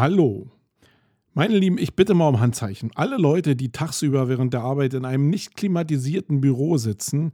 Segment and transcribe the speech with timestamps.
[0.00, 0.50] Hallo.
[1.34, 2.90] Meine Lieben, ich bitte mal um Handzeichen.
[2.94, 7.32] Alle Leute, die tagsüber während der Arbeit in einem nicht klimatisierten Büro sitzen,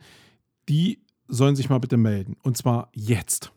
[0.68, 0.98] die
[1.28, 2.34] sollen sich mal bitte melden.
[2.42, 3.52] Und zwar jetzt.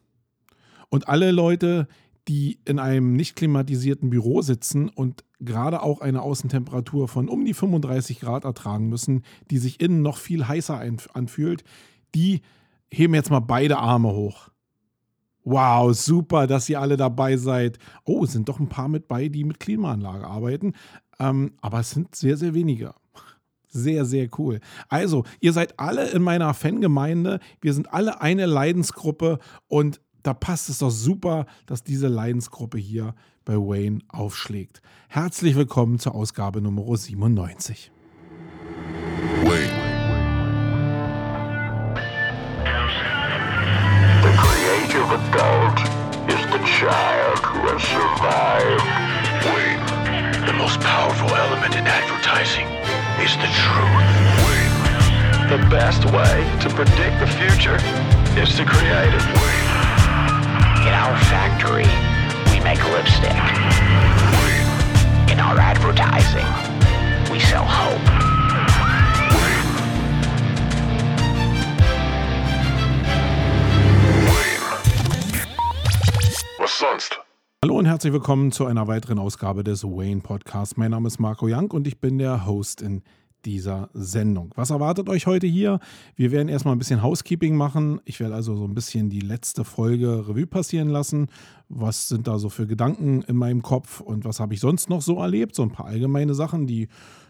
[0.90, 1.88] Und alle Leute,
[2.28, 7.56] die in einem nicht klimatisierten Büro sitzen und gerade auch eine Außentemperatur von um die
[7.56, 10.80] 35 Grad ertragen müssen, die sich innen noch viel heißer
[11.14, 11.64] anfühlt,
[12.14, 12.42] die
[12.92, 14.49] heben jetzt mal beide Arme hoch.
[15.44, 17.80] Wow, super, dass ihr alle dabei seid.
[18.04, 20.74] Oh, es sind doch ein paar mit bei, die mit Klimaanlage arbeiten.
[21.20, 22.94] Ähm, aber es sind sehr, sehr wenige.
[23.68, 24.60] Sehr, sehr cool.
[24.88, 27.40] Also, ihr seid alle in meiner Fangemeinde.
[27.62, 33.14] Wir sind alle eine Leidensgruppe und da passt es doch super, dass diese Leidensgruppe hier
[33.46, 34.82] bei Wayne aufschlägt.
[35.08, 37.92] Herzlich willkommen zur Ausgabe Nummer 97.
[39.44, 39.79] Wayne.
[45.10, 45.80] Adult
[46.30, 48.86] is the child who has survived.
[49.50, 49.82] Wayne.
[50.46, 52.70] The most powerful element in advertising
[53.18, 54.06] is the truth.
[54.46, 54.76] Wayne.
[55.50, 57.82] The best way to predict the future
[58.38, 59.26] is to create it.
[59.34, 59.70] Wayne.
[60.86, 61.90] In our factory,
[62.54, 63.34] we make lipstick.
[64.46, 64.70] Wayne.
[65.34, 66.46] In our advertising,
[67.34, 68.29] we sell hope.
[76.78, 77.20] Sonst?
[77.64, 80.78] Hallo und herzlich willkommen zu einer weiteren Ausgabe des Wayne Podcasts.
[80.78, 83.02] Mein Name ist Marco Young und ich bin der Host in
[83.46, 84.52] dieser Sendung.
[84.56, 85.80] Was erwartet euch heute hier?
[86.16, 88.02] Wir werden erstmal ein bisschen Housekeeping machen.
[88.06, 91.28] Ich werde also so ein bisschen die letzte Folge Revue passieren lassen.
[91.70, 95.02] Was sind da so für Gedanken in meinem Kopf und was habe ich sonst noch
[95.02, 95.56] so erlebt?
[95.56, 96.88] So ein paar allgemeine Sachen, die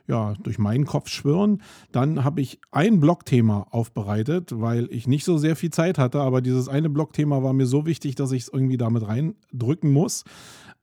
[0.10, 1.62] ja, durch meinen Kopf schwirren.
[1.92, 6.42] Dann habe ich ein Blogthema aufbereitet, weil ich nicht so sehr viel Zeit hatte, aber
[6.42, 10.26] dieses eine Blogthema war mir so wichtig, dass ich es irgendwie damit reindrücken muss.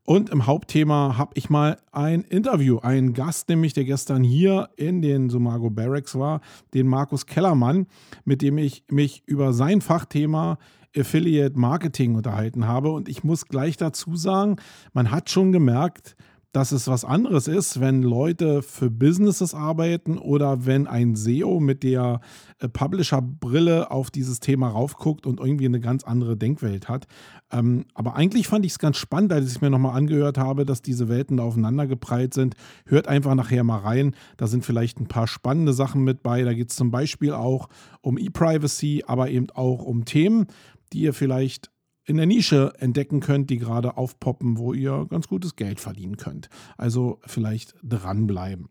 [0.05, 5.03] Und im Hauptthema habe ich mal ein Interview, einen Gast, nämlich der gestern hier in
[5.03, 6.41] den Sumago Barracks war,
[6.75, 7.89] den Markus Kellermann,
[8.25, 10.59] mit dem ich mich über sein Fachthema
[10.97, 12.93] Affiliate Marketing unterhalten habe.
[12.93, 14.57] Und ich muss gleich dazu sagen,
[14.93, 16.17] man hat schon gemerkt,
[16.57, 21.83] dass es was anderes ist, wenn Leute für Businesses arbeiten oder wenn ein SEO mit
[21.83, 22.23] der
[22.61, 27.09] äh, Publisher-Brille auf dieses Thema raufguckt und irgendwie eine ganz andere Denkwelt hat.
[27.53, 30.65] Ähm, aber eigentlich fand ich es ganz spannend, als ich es mir nochmal angehört habe,
[30.65, 32.55] dass diese Welten da aufeinander geprallt sind.
[32.87, 34.17] Hört einfach nachher mal rein.
[34.39, 36.43] Da sind vielleicht ein paar spannende Sachen mit bei.
[36.43, 37.69] Da geht es zum Beispiel auch
[38.01, 40.47] um E-Privacy, aber eben auch um Themen,
[40.95, 41.71] die ihr vielleicht
[42.07, 46.49] in der Nische entdecken könnt, die gerade aufpoppen, wo ihr ganz gutes Geld verdienen könnt.
[46.77, 48.69] Also vielleicht dranbleiben.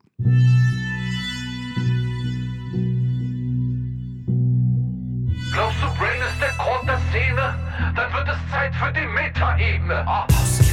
[5.52, 7.56] Glaubst du, Brain ist der Grund der Szene?
[7.96, 10.06] Dann wird es Zeit für die Metaebene.
[10.08, 10.65] Oh.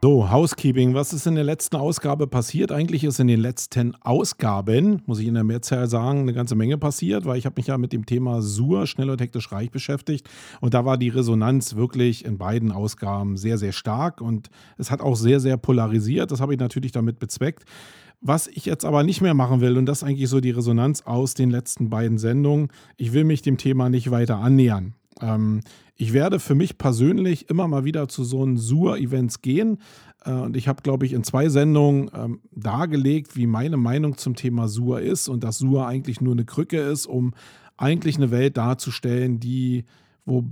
[0.00, 0.94] So, Housekeeping.
[0.94, 2.70] Was ist in der letzten Ausgabe passiert?
[2.70, 6.78] Eigentlich ist in den letzten Ausgaben, muss ich in der Mehrzahl sagen, eine ganze Menge
[6.78, 10.30] passiert, weil ich habe mich ja mit dem Thema SUR, schnell und hektisch reich, beschäftigt.
[10.60, 14.20] Und da war die Resonanz wirklich in beiden Ausgaben sehr, sehr stark.
[14.20, 16.30] Und es hat auch sehr, sehr polarisiert.
[16.30, 17.64] Das habe ich natürlich damit bezweckt.
[18.20, 21.02] Was ich jetzt aber nicht mehr machen will, und das ist eigentlich so die Resonanz
[21.06, 24.94] aus den letzten beiden Sendungen, ich will mich dem Thema nicht weiter annähern.
[25.20, 25.62] Ähm,
[26.00, 29.78] ich werde für mich persönlich immer mal wieder zu so Sur-Events gehen.
[30.24, 34.36] Äh, und ich habe, glaube ich, in zwei Sendungen ähm, dargelegt, wie meine Meinung zum
[34.36, 37.34] Thema Sur ist und dass Sur eigentlich nur eine Krücke ist, um
[37.76, 39.84] eigentlich eine Welt darzustellen, die,
[40.24, 40.44] wo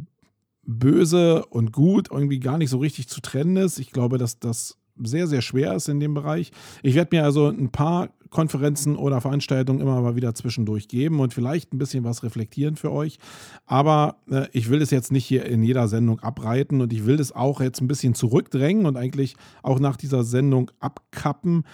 [0.64, 3.78] böse und gut irgendwie gar nicht so richtig zu trennen ist.
[3.78, 6.50] Ich glaube, dass das sehr, sehr schwer ist in dem Bereich.
[6.82, 11.34] Ich werde mir also ein paar Konferenzen oder Veranstaltungen immer mal wieder zwischendurch geben und
[11.34, 13.18] vielleicht ein bisschen was reflektieren für euch.
[13.66, 17.20] Aber äh, ich will es jetzt nicht hier in jeder Sendung abreiten und ich will
[17.20, 21.64] es auch jetzt ein bisschen zurückdrängen und eigentlich auch nach dieser Sendung abkappen,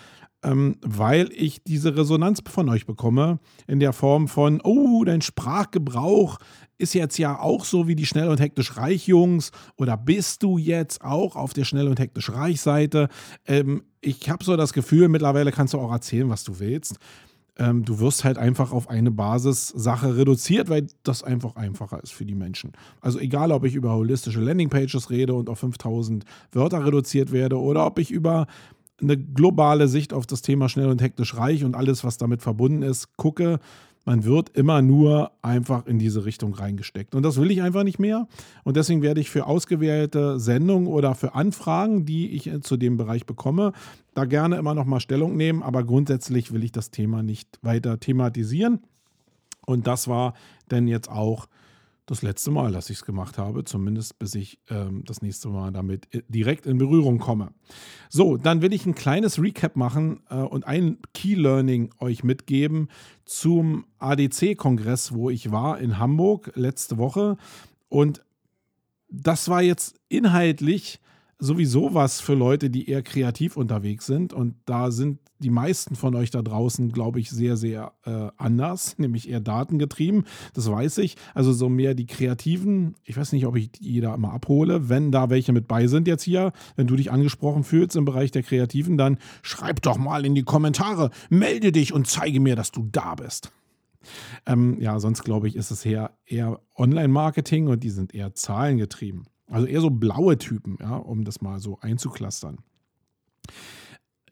[0.42, 6.38] ähm, weil ich diese Resonanz von euch bekomme in der Form von, oh, dein Sprachgebrauch
[6.82, 10.58] ist jetzt ja auch so wie die Schnell und Hektisch Reich Jungs oder bist du
[10.58, 13.08] jetzt auch auf der Schnell und Hektisch Reich Seite?
[13.46, 16.96] Ähm, ich habe so das Gefühl, mittlerweile kannst du auch erzählen, was du willst.
[17.56, 22.25] Ähm, du wirst halt einfach auf eine Basissache reduziert, weil das einfach einfacher ist für
[22.25, 22.73] die Menschen.
[23.00, 27.87] Also egal, ob ich über holistische Landingpages rede und auf 5000 Wörter reduziert werde oder
[27.87, 28.46] ob ich über
[29.00, 32.82] eine globale Sicht auf das Thema schnell und hektisch reich und alles, was damit verbunden
[32.82, 33.61] ist, gucke,
[34.04, 37.14] man wird immer nur einfach in diese Richtung reingesteckt.
[37.14, 38.26] Und das will ich einfach nicht mehr.
[38.64, 43.26] Und deswegen werde ich für ausgewählte Sendungen oder für Anfragen, die ich zu dem Bereich
[43.26, 43.72] bekomme,
[44.14, 45.62] da gerne immer noch mal Stellung nehmen.
[45.62, 48.81] Aber grundsätzlich will ich das Thema nicht weiter thematisieren.
[49.66, 50.34] Und das war
[50.70, 51.46] denn jetzt auch
[52.06, 55.70] das letzte Mal, dass ich es gemacht habe, zumindest bis ich ähm, das nächste Mal
[55.72, 57.52] damit äh, direkt in Berührung komme.
[58.08, 62.88] So, dann will ich ein kleines Recap machen äh, und ein Key Learning euch mitgeben
[63.25, 67.37] zum ADC-Kongress, wo ich war in Hamburg letzte Woche.
[67.88, 68.22] Und
[69.08, 70.98] das war jetzt inhaltlich
[71.43, 74.33] sowieso was für Leute, die eher kreativ unterwegs sind.
[74.33, 78.97] Und da sind die meisten von euch da draußen, glaube ich, sehr, sehr äh, anders,
[78.99, 80.25] nämlich eher datengetrieben.
[80.55, 81.17] Das weiß ich.
[81.35, 82.94] Also so mehr die Kreativen.
[83.05, 84.89] Ich weiß nicht, ob ich da immer abhole.
[84.89, 88.31] Wenn da welche mit bei sind jetzt hier, wenn du dich angesprochen fühlst im Bereich
[88.31, 92.71] der Kreativen, dann schreib doch mal in die Kommentare, melde dich und zeige mir, dass
[92.71, 93.50] du da bist.
[94.47, 99.27] Ähm, ja, sonst glaube ich, ist es eher, eher Online-Marketing und die sind eher zahlengetrieben.
[99.52, 102.58] Also eher so blaue Typen, ja, um das mal so einzuklustern.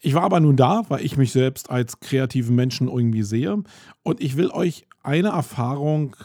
[0.00, 3.62] Ich war aber nun da, weil ich mich selbst als kreativen Menschen irgendwie sehe
[4.02, 6.16] und ich will euch eine Erfahrung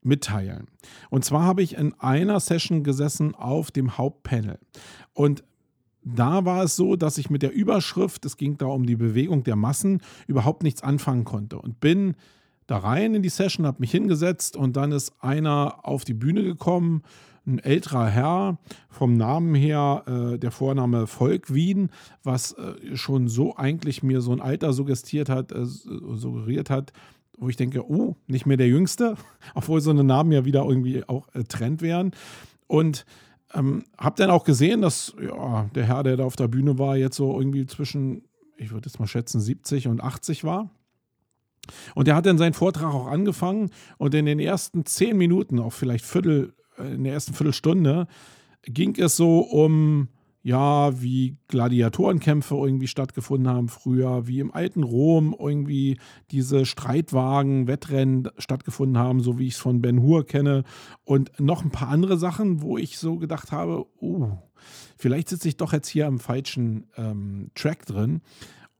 [0.00, 0.68] mitteilen.
[1.10, 4.60] Und zwar habe ich in einer Session gesessen auf dem Hauptpanel
[5.12, 5.42] und
[6.04, 9.42] da war es so, dass ich mit der Überschrift, es ging da um die Bewegung
[9.42, 12.14] der Massen, überhaupt nichts anfangen konnte und bin
[12.68, 16.44] da rein in die Session, habe mich hingesetzt und dann ist einer auf die Bühne
[16.44, 17.02] gekommen
[17.46, 18.58] ein älterer Herr,
[18.90, 21.90] vom Namen her äh, der Vorname Volk Wien,
[22.22, 26.92] was äh, schon so eigentlich mir so ein Alter suggestiert hat, äh, suggeriert hat,
[27.38, 29.16] wo ich denke, oh, nicht mehr der Jüngste,
[29.54, 32.12] obwohl so eine Namen ja wieder irgendwie auch äh, Trend wären.
[32.66, 33.06] Und
[33.54, 36.96] ähm, habe dann auch gesehen, dass ja, der Herr, der da auf der Bühne war,
[36.96, 38.24] jetzt so irgendwie zwischen,
[38.56, 40.70] ich würde jetzt mal schätzen, 70 und 80 war.
[41.94, 45.72] Und er hat dann seinen Vortrag auch angefangen und in den ersten zehn Minuten, auch
[45.72, 48.06] vielleicht Viertel, in der ersten Viertelstunde
[48.62, 50.08] ging es so um,
[50.42, 55.98] ja, wie Gladiatorenkämpfe irgendwie stattgefunden haben früher, wie im alten Rom irgendwie
[56.30, 60.62] diese Streitwagen, Wettrennen stattgefunden haben, so wie ich es von Ben Hur kenne.
[61.04, 64.36] Und noch ein paar andere Sachen, wo ich so gedacht habe, uh,
[64.96, 68.20] vielleicht sitze ich doch jetzt hier am falschen ähm, Track drin.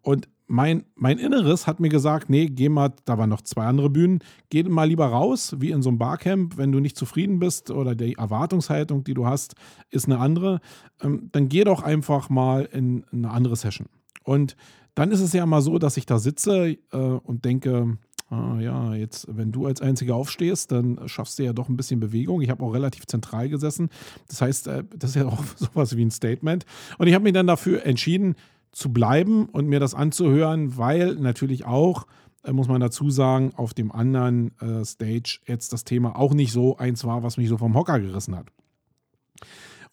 [0.06, 3.90] Und mein, mein Inneres hat mir gesagt, nee, geh mal, da waren noch zwei andere
[3.90, 4.20] Bühnen,
[4.50, 7.96] geh mal lieber raus, wie in so einem Barcamp, wenn du nicht zufrieden bist oder
[7.96, 9.56] die Erwartungshaltung, die du hast,
[9.90, 10.60] ist eine andere,
[11.02, 13.88] ähm, dann geh doch einfach mal in eine andere Session.
[14.22, 14.56] Und
[14.94, 17.98] dann ist es ja mal so, dass ich da sitze äh, und denke,
[18.30, 21.98] ah, ja, jetzt, wenn du als Einziger aufstehst, dann schaffst du ja doch ein bisschen
[21.98, 22.42] Bewegung.
[22.42, 23.88] Ich habe auch relativ zentral gesessen.
[24.28, 26.64] Das heißt, äh, das ist ja auch sowas wie ein Statement.
[26.96, 28.36] Und ich habe mich dann dafür entschieden,
[28.76, 32.06] zu bleiben und mir das anzuhören, weil natürlich auch,
[32.44, 36.52] äh, muss man dazu sagen, auf dem anderen äh, Stage jetzt das Thema auch nicht
[36.52, 38.48] so eins war, was mich so vom Hocker gerissen hat.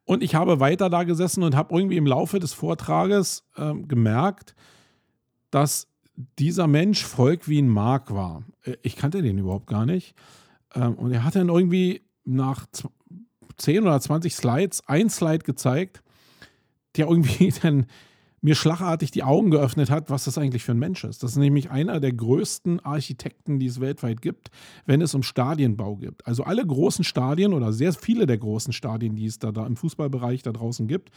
[0.03, 4.53] Und ich habe weiter da gesessen und habe irgendwie im Laufe des Vortrages äh, gemerkt,
[5.50, 5.88] dass
[6.38, 8.44] dieser Mensch Volk wie ein Mark war.
[8.63, 10.13] Äh, ich kannte den überhaupt gar nicht.
[10.75, 12.65] Ähm, und er hat dann irgendwie nach
[13.56, 16.03] 10 oder 20 Slides ein Slide gezeigt,
[16.97, 17.86] der irgendwie dann
[18.43, 21.23] mir schlagartig die Augen geöffnet hat, was das eigentlich für ein Mensch ist.
[21.23, 24.51] Das ist nämlich einer der größten Architekten, die es weltweit gibt,
[24.85, 26.27] wenn es um Stadienbau geht.
[26.27, 29.77] Also alle großen Stadien oder sehr viele der großen Stadien, die es da, da im
[29.77, 31.11] Fußballbereich da draußen gibt,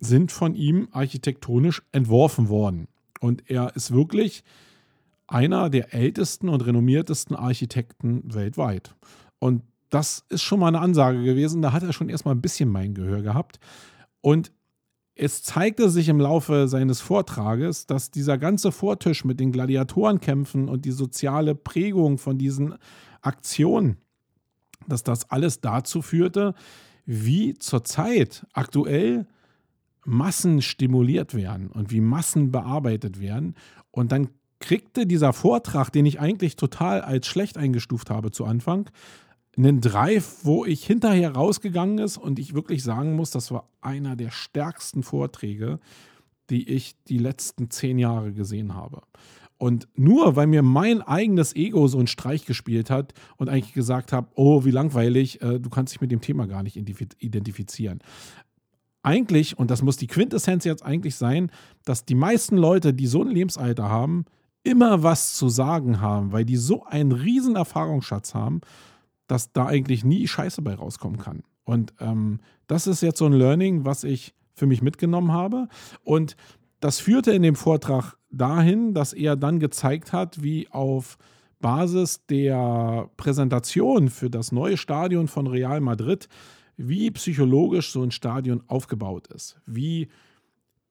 [0.00, 2.88] sind von ihm architektonisch entworfen worden.
[3.20, 4.42] Und er ist wirklich
[5.28, 8.96] einer der ältesten und renommiertesten Architekten weltweit.
[9.38, 11.62] Und das ist schon mal eine Ansage gewesen.
[11.62, 13.60] Da hat er schon erstmal ein bisschen mein Gehör gehabt.
[14.20, 14.50] Und
[15.18, 20.84] es zeigte sich im Laufe seines Vortrages, dass dieser ganze Vortisch mit den Gladiatorenkämpfen und
[20.84, 22.74] die soziale Prägung von diesen
[23.22, 23.96] Aktionen,
[24.86, 26.54] dass das alles dazu führte,
[27.06, 29.26] wie zurzeit aktuell
[30.04, 33.54] Massen stimuliert werden und wie Massen bearbeitet werden.
[33.90, 34.28] Und dann
[34.60, 38.90] kriegte dieser Vortrag, den ich eigentlich total als schlecht eingestuft habe zu Anfang,
[39.56, 44.16] einen Drive, wo ich hinterher rausgegangen ist und ich wirklich sagen muss, das war einer
[44.16, 45.80] der stärksten Vorträge,
[46.50, 49.02] die ich die letzten zehn Jahre gesehen habe.
[49.58, 54.12] Und nur weil mir mein eigenes Ego so einen Streich gespielt hat und eigentlich gesagt
[54.12, 58.00] habe, oh, wie langweilig, äh, du kannst dich mit dem Thema gar nicht identifizieren.
[59.02, 61.50] Eigentlich, und das muss die Quintessenz jetzt eigentlich sein,
[61.84, 64.26] dass die meisten Leute, die so ein Lebensalter haben,
[64.62, 68.60] immer was zu sagen haben, weil die so einen riesen Erfahrungsschatz haben
[69.26, 71.42] dass da eigentlich nie Scheiße bei rauskommen kann.
[71.64, 75.68] Und ähm, das ist jetzt so ein Learning, was ich für mich mitgenommen habe.
[76.04, 76.36] Und
[76.80, 81.18] das führte in dem Vortrag dahin, dass er dann gezeigt hat, wie auf
[81.60, 86.28] Basis der Präsentation für das neue Stadion von Real Madrid,
[86.76, 90.08] wie psychologisch so ein Stadion aufgebaut ist, wie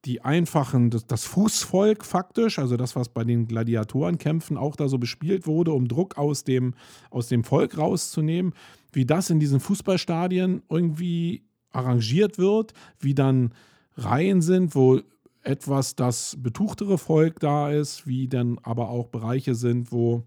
[0.05, 4.97] die einfachen, das, das, Fußvolk faktisch, also das, was bei den Gladiatorenkämpfen auch da so
[4.97, 6.75] bespielt wurde, um Druck aus dem,
[7.09, 8.53] aus dem Volk rauszunehmen,
[8.91, 13.53] wie das in diesen Fußballstadien irgendwie arrangiert wird, wie dann
[13.97, 15.01] Reihen sind, wo
[15.41, 20.23] etwas das betuchtere Volk da ist, wie dann aber auch Bereiche sind, wo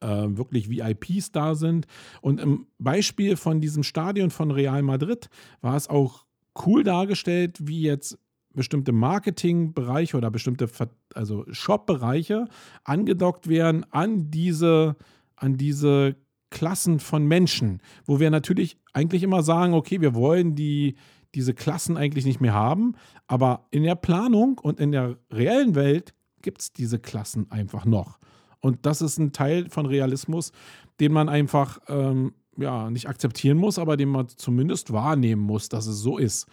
[0.00, 1.86] äh, wirklich VIPs da sind.
[2.20, 5.28] Und im Beispiel von diesem Stadion von Real Madrid
[5.60, 6.24] war es auch
[6.66, 8.18] cool dargestellt, wie jetzt
[8.56, 10.68] bestimmte Marketingbereiche oder bestimmte
[11.14, 12.46] also Shop-Bereiche
[12.84, 14.96] angedockt werden an diese,
[15.36, 16.16] an diese
[16.50, 20.96] Klassen von Menschen, wo wir natürlich eigentlich immer sagen, okay, wir wollen die,
[21.34, 22.94] diese Klassen eigentlich nicht mehr haben,
[23.26, 28.18] aber in der Planung und in der reellen Welt gibt es diese Klassen einfach noch.
[28.60, 30.52] Und das ist ein Teil von Realismus,
[30.98, 35.86] den man einfach ähm, ja, nicht akzeptieren muss, aber den man zumindest wahrnehmen muss, dass
[35.86, 36.46] es so ist.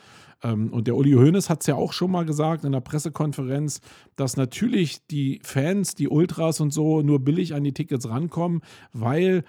[0.44, 3.82] Ähm, und der Uli Hoeneß hat es ja auch schon mal gesagt in der Pressekonferenz,
[4.16, 9.44] dass natürlich die Fans, die Ultras und so nur billig an die Tickets rankommen, weil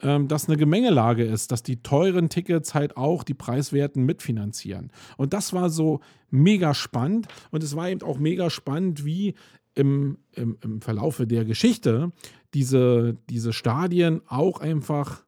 [0.00, 4.90] ähm, das eine Gemengelage ist, dass die teuren Tickets halt auch die Preiswerten mitfinanzieren.
[5.16, 7.28] Und das war so mega spannend.
[7.50, 9.34] Und es war eben auch mega spannend, wie
[9.74, 12.12] im, im, im Verlaufe der Geschichte
[12.52, 15.24] diese, diese Stadien auch einfach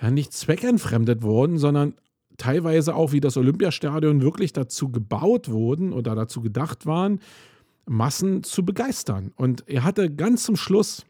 [0.00, 1.94] ja nicht zweckentfremdet wurden, sondern
[2.40, 7.20] teilweise auch wie das Olympiastadion wirklich dazu gebaut wurden oder dazu gedacht waren,
[7.86, 9.32] Massen zu begeistern.
[9.36, 11.04] Und er hatte ganz zum Schluss,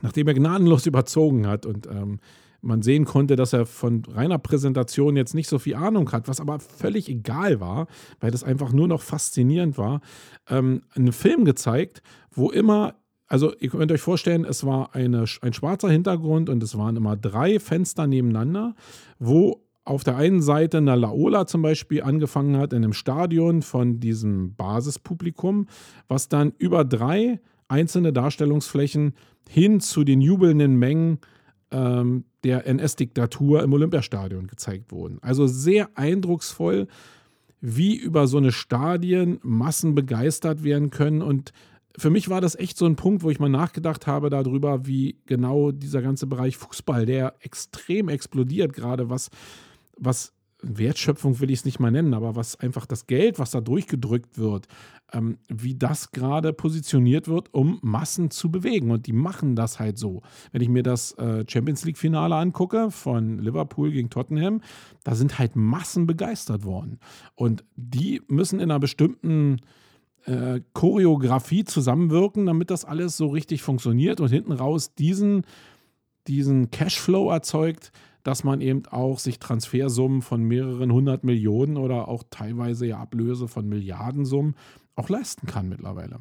[0.00, 2.20] nachdem er gnadenlos überzogen hat und ähm,
[2.62, 6.40] man sehen konnte, dass er von reiner Präsentation jetzt nicht so viel Ahnung hat, was
[6.40, 7.86] aber völlig egal war,
[8.20, 10.00] weil das einfach nur noch faszinierend war,
[10.48, 12.94] ähm, einen Film gezeigt, wo immer
[13.28, 17.16] also ihr könnt euch vorstellen, es war eine, ein schwarzer Hintergrund und es waren immer
[17.16, 18.76] drei Fenster nebeneinander,
[19.18, 24.00] wo auf der einen Seite eine Laola zum Beispiel angefangen hat in einem Stadion von
[24.00, 25.68] diesem Basispublikum,
[26.08, 29.14] was dann über drei einzelne Darstellungsflächen
[29.48, 31.20] hin zu den jubelnden Mengen
[31.70, 35.18] ähm, der NS-Diktatur im Olympiastadion gezeigt wurden.
[35.22, 36.88] Also sehr eindrucksvoll,
[37.60, 41.22] wie über so eine Stadien Massen begeistert werden können.
[41.22, 41.52] Und
[41.96, 45.16] für mich war das echt so ein Punkt, wo ich mal nachgedacht habe darüber, wie
[45.26, 49.30] genau dieser ganze Bereich Fußball, der extrem explodiert, gerade was
[49.96, 53.60] was Wertschöpfung will ich es nicht mal nennen, aber was einfach das Geld, was da
[53.60, 54.66] durchgedrückt wird,
[55.12, 58.90] ähm, wie das gerade positioniert wird, um Massen zu bewegen.
[58.90, 60.22] Und die machen das halt so.
[60.52, 64.62] Wenn ich mir das äh, Champions League-Finale angucke von Liverpool gegen Tottenham,
[65.04, 66.98] da sind halt Massen begeistert worden.
[67.34, 69.60] Und die müssen in einer bestimmten
[70.24, 75.42] äh, Choreografie zusammenwirken, damit das alles so richtig funktioniert und hinten raus diesen,
[76.26, 77.92] diesen Cashflow erzeugt,
[78.26, 83.46] dass man eben auch sich Transfersummen von mehreren hundert Millionen oder auch teilweise ja Ablöse
[83.46, 84.56] von Milliardensummen
[84.96, 86.18] auch leisten kann mittlerweile.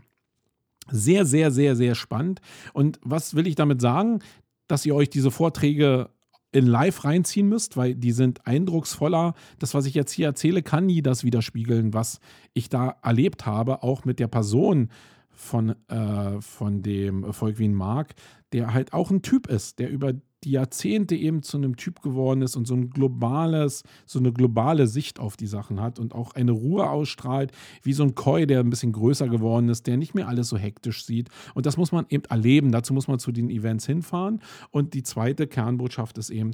[0.87, 2.41] Sehr, sehr, sehr, sehr spannend.
[2.73, 4.19] Und was will ich damit sagen?
[4.67, 6.11] Dass ihr euch diese Vorträge
[6.51, 9.33] in live reinziehen müsst, weil die sind eindrucksvoller.
[9.57, 12.19] Das, was ich jetzt hier erzähle, kann nie das widerspiegeln, was
[12.53, 14.89] ich da erlebt habe, auch mit der Person
[15.31, 18.13] von, äh, von dem Volkwin Mark,
[18.53, 20.13] der halt auch ein Typ ist, der über
[20.45, 24.87] die Jahrzehnte eben zu einem Typ geworden ist und so ein globales, so eine globale
[24.87, 28.59] Sicht auf die Sachen hat und auch eine Ruhe ausstrahlt, wie so ein Koi, der
[28.59, 31.29] ein bisschen größer geworden ist, der nicht mehr alles so hektisch sieht.
[31.55, 32.71] Und das muss man eben erleben.
[32.71, 34.41] Dazu muss man zu den Events hinfahren.
[34.69, 36.51] Und die zweite Kernbotschaft ist eben,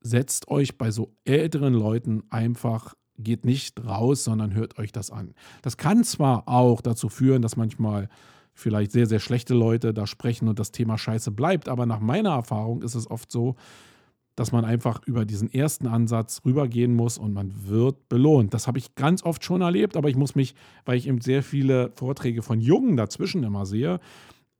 [0.00, 5.34] setzt euch bei so älteren Leuten einfach geht nicht raus, sondern hört euch das an.
[5.62, 8.08] Das kann zwar auch dazu führen, dass manchmal
[8.60, 11.68] vielleicht sehr, sehr schlechte Leute da sprechen und das Thema Scheiße bleibt.
[11.68, 13.56] Aber nach meiner Erfahrung ist es oft so,
[14.36, 18.54] dass man einfach über diesen ersten Ansatz rübergehen muss und man wird belohnt.
[18.54, 21.42] Das habe ich ganz oft schon erlebt, aber ich muss mich, weil ich eben sehr
[21.42, 24.00] viele Vorträge von Jungen dazwischen immer sehe,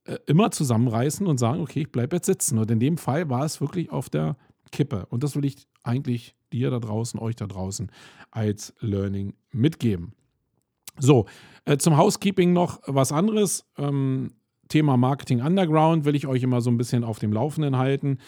[0.04, 2.58] äh, immer zusammenreißen und sagen, okay, ich bleibe jetzt sitzen.
[2.58, 4.36] Und in dem Fall war es wirklich auf der
[4.72, 5.06] Kippe.
[5.08, 7.90] Und das will ich eigentlich dir da draußen, euch da draußen
[8.30, 10.12] als Learning mitgeben.
[10.98, 11.26] So,
[11.64, 13.64] äh, zum Housekeeping noch was anderes.
[13.78, 14.32] Ähm,
[14.68, 18.18] Thema Marketing Underground will ich euch immer so ein bisschen auf dem Laufenden halten.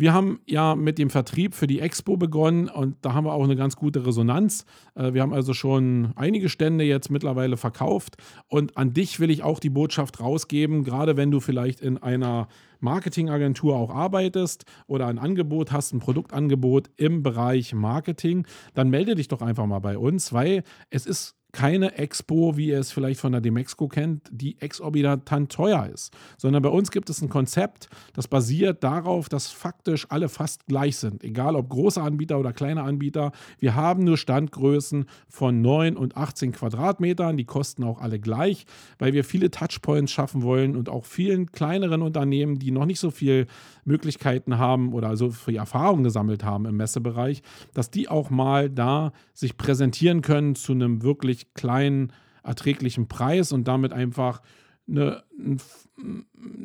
[0.00, 3.44] Wir haben ja mit dem Vertrieb für die Expo begonnen und da haben wir auch
[3.44, 4.64] eine ganz gute Resonanz.
[4.94, 8.16] Äh, wir haben also schon einige Stände jetzt mittlerweile verkauft
[8.48, 12.48] und an dich will ich auch die Botschaft rausgeben, gerade wenn du vielleicht in einer
[12.78, 19.28] Marketingagentur auch arbeitest oder ein Angebot hast, ein Produktangebot im Bereich Marketing, dann melde dich
[19.28, 23.32] doch einfach mal bei uns, weil es ist keine Expo, wie ihr es vielleicht von
[23.32, 28.28] der Demexco kennt, die exorbitant teuer ist, sondern bei uns gibt es ein Konzept, das
[28.28, 33.32] basiert darauf, dass faktisch alle fast gleich sind, egal ob große Anbieter oder kleine Anbieter.
[33.58, 38.66] Wir haben nur Standgrößen von 9 und 18 Quadratmetern, die kosten auch alle gleich,
[38.98, 43.10] weil wir viele Touchpoints schaffen wollen und auch vielen kleineren Unternehmen, die noch nicht so
[43.10, 43.46] viel
[43.84, 47.42] Möglichkeiten haben oder so viel Erfahrung gesammelt haben im Messebereich,
[47.74, 53.68] dass die auch mal da sich präsentieren können zu einem wirklich kleinen, erträglichen Preis und
[53.68, 54.42] damit einfach
[54.88, 55.22] eine,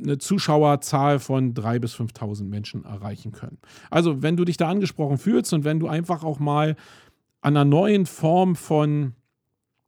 [0.04, 3.60] eine Zuschauerzahl von 3.000 bis 5.000 Menschen erreichen können.
[3.90, 6.76] Also wenn du dich da angesprochen fühlst und wenn du einfach auch mal
[7.42, 9.14] an einer neuen Form von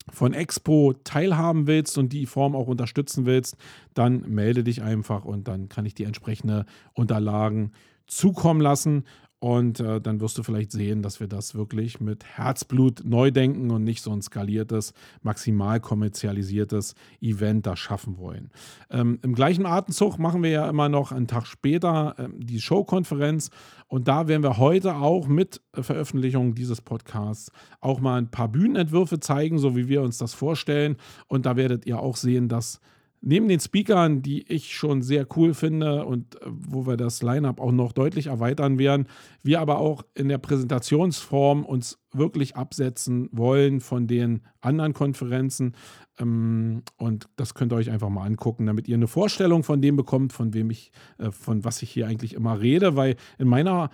[0.09, 3.57] von Expo teilhaben willst und die Form auch unterstützen willst,
[3.93, 7.71] dann melde dich einfach und dann kann ich dir entsprechende Unterlagen
[8.05, 9.03] zukommen lassen.
[9.39, 13.69] Und äh, dann wirst du vielleicht sehen, dass wir das wirklich mit Herzblut neu denken
[13.69, 18.49] und nicht so ein skaliertes, maximal kommerzialisiertes Event da schaffen wollen.
[18.89, 23.51] Ähm, Im gleichen Atemzug machen wir ja immer noch einen Tag später äh, die Showkonferenz.
[23.87, 29.19] Und da werden wir heute auch mit Veröffentlichung dieses Podcasts auch mal ein paar Bühnenentwürfe
[29.19, 30.97] zeigen, so wie wir uns das vorstellen.
[31.27, 32.81] Und da werdet ihr auch sehen, dass
[33.21, 37.59] neben den Speakern, die ich schon sehr cool finde und äh, wo wir das Line-up
[37.59, 39.07] auch noch deutlich erweitern werden,
[39.43, 45.75] wir aber auch in der Präsentationsform uns wirklich absetzen wollen von den anderen Konferenzen.
[46.19, 49.95] Ähm, und das könnt ihr euch einfach mal angucken, damit ihr eine Vorstellung von dem
[49.95, 53.89] bekommt, von wem ich, äh, von was ich hier eigentlich immer rede, weil in meiner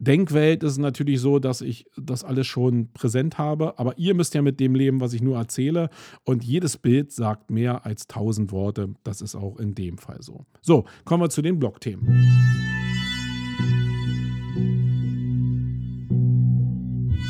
[0.00, 4.34] Denkwelt ist es natürlich so, dass ich das alles schon präsent habe, aber ihr müsst
[4.34, 5.90] ja mit dem leben, was ich nur erzähle
[6.24, 8.94] und jedes Bild sagt mehr als tausend Worte.
[9.04, 10.46] Das ist auch in dem Fall so.
[10.62, 12.06] So, kommen wir zu den Blogthemen.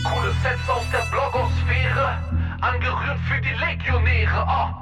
[0.04, 2.18] Coole Sets aus der Blogosphäre,
[2.60, 4.46] angerührt für die Legionäre.
[4.48, 4.79] Oh.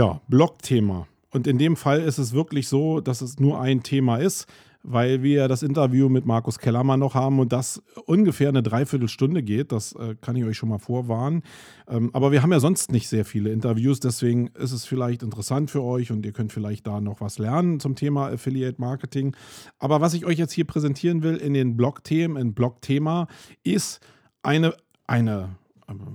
[0.00, 1.06] Ja, Blogthema.
[1.30, 4.46] Und in dem Fall ist es wirklich so, dass es nur ein Thema ist,
[4.82, 9.72] weil wir das Interview mit Markus Kellermann noch haben und das ungefähr eine Dreiviertelstunde geht.
[9.72, 11.42] Das äh, kann ich euch schon mal vorwarnen.
[11.86, 15.70] Ähm, aber wir haben ja sonst nicht sehr viele Interviews, deswegen ist es vielleicht interessant
[15.70, 19.36] für euch und ihr könnt vielleicht da noch was lernen zum Thema Affiliate Marketing.
[19.78, 23.28] Aber was ich euch jetzt hier präsentieren will in den Blogthemen, in Blogthema,
[23.64, 24.00] ist
[24.42, 24.72] eine,
[25.06, 25.56] eine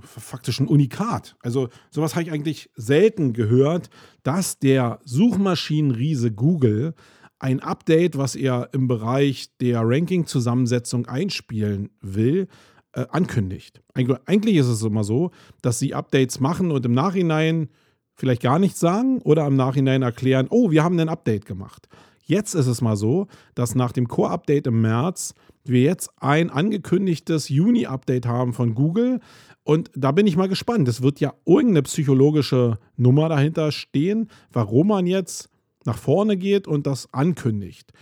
[0.00, 1.36] faktisch ein Unikat.
[1.40, 3.90] Also sowas habe ich eigentlich selten gehört,
[4.22, 6.94] dass der Suchmaschinenriese Google
[7.38, 12.48] ein Update, was er im Bereich der Ranking-Zusammensetzung einspielen will,
[12.92, 13.82] äh, ankündigt.
[13.94, 17.68] Eigentlich ist es immer so, dass sie Updates machen und im Nachhinein
[18.14, 21.88] vielleicht gar nichts sagen oder im Nachhinein erklären, oh, wir haben ein Update gemacht.
[22.22, 25.34] Jetzt ist es mal so, dass nach dem Core-Update im März
[25.64, 29.20] wir jetzt ein angekündigtes Juni-Update haben von Google,
[29.66, 30.86] und da bin ich mal gespannt.
[30.86, 35.50] Es wird ja irgendeine psychologische Nummer dahinter stehen, warum man jetzt
[35.84, 37.92] nach vorne geht und das ankündigt.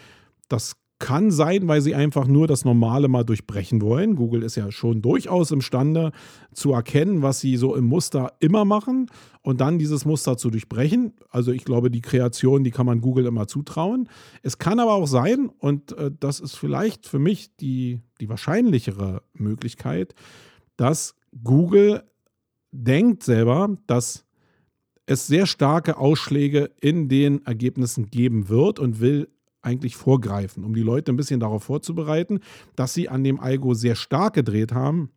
[0.51, 4.15] Das kann sein, weil sie einfach nur das Normale mal durchbrechen wollen.
[4.15, 6.13] Google ist ja schon durchaus imstande
[6.53, 9.07] zu erkennen, was sie so im Muster immer machen
[9.41, 11.15] und dann dieses Muster zu durchbrechen.
[11.31, 14.11] Also ich glaube, die Kreation, die kann man Google immer zutrauen.
[14.43, 19.23] Es kann aber auch sein, und äh, das ist vielleicht für mich die, die wahrscheinlichere
[19.33, 20.15] Möglichkeit,
[20.77, 22.05] dass Google
[22.71, 24.25] denkt selber, dass
[25.07, 29.29] es sehr starke Ausschläge in den Ergebnissen geben wird und will
[29.61, 32.41] eigentlich vorgreifen, um die Leute ein bisschen darauf vorzubereiten,
[32.77, 35.11] dass sie an dem Algo sehr stark gedreht haben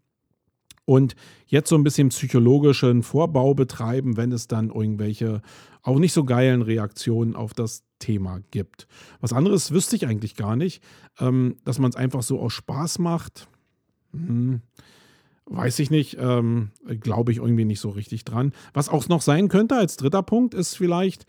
[0.86, 1.16] und
[1.48, 5.42] jetzt so ein bisschen psychologischen Vorbau betreiben, wenn es dann irgendwelche
[5.82, 8.88] auch nicht so geilen Reaktionen auf das Thema gibt.
[9.20, 10.82] Was anderes wüsste ich eigentlich gar nicht,
[11.20, 13.48] ähm, dass man es einfach so aus Spaß macht.
[14.12, 14.62] Hm
[15.50, 18.52] Weiß ich nicht, ähm, glaube ich irgendwie nicht so richtig dran.
[18.74, 21.26] Was auch noch sein könnte als dritter Punkt ist vielleicht,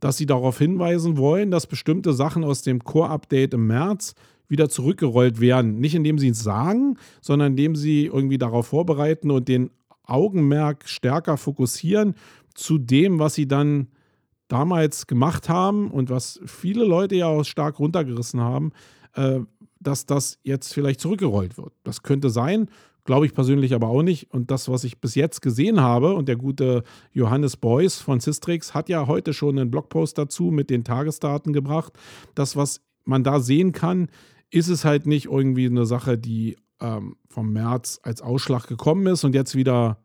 [0.00, 4.14] dass sie darauf hinweisen wollen, dass bestimmte Sachen aus dem Core-Update im März
[4.48, 5.78] wieder zurückgerollt werden.
[5.78, 9.70] Nicht indem sie es sagen, sondern indem sie irgendwie darauf vorbereiten und den
[10.04, 12.16] Augenmerk stärker fokussieren
[12.54, 13.88] zu dem, was sie dann
[14.48, 18.72] damals gemacht haben und was viele Leute ja auch stark runtergerissen haben,
[19.14, 19.40] äh,
[19.80, 21.72] dass das jetzt vielleicht zurückgerollt wird.
[21.84, 22.68] Das könnte sein.
[23.04, 24.30] Glaube ich persönlich aber auch nicht.
[24.30, 28.74] Und das, was ich bis jetzt gesehen habe, und der gute Johannes Beuys von Systrix
[28.74, 31.92] hat ja heute schon einen Blogpost dazu mit den Tagesdaten gebracht.
[32.34, 34.08] Das, was man da sehen kann,
[34.50, 39.24] ist es halt nicht irgendwie eine Sache, die ähm, vom März als Ausschlag gekommen ist
[39.24, 39.98] und jetzt wieder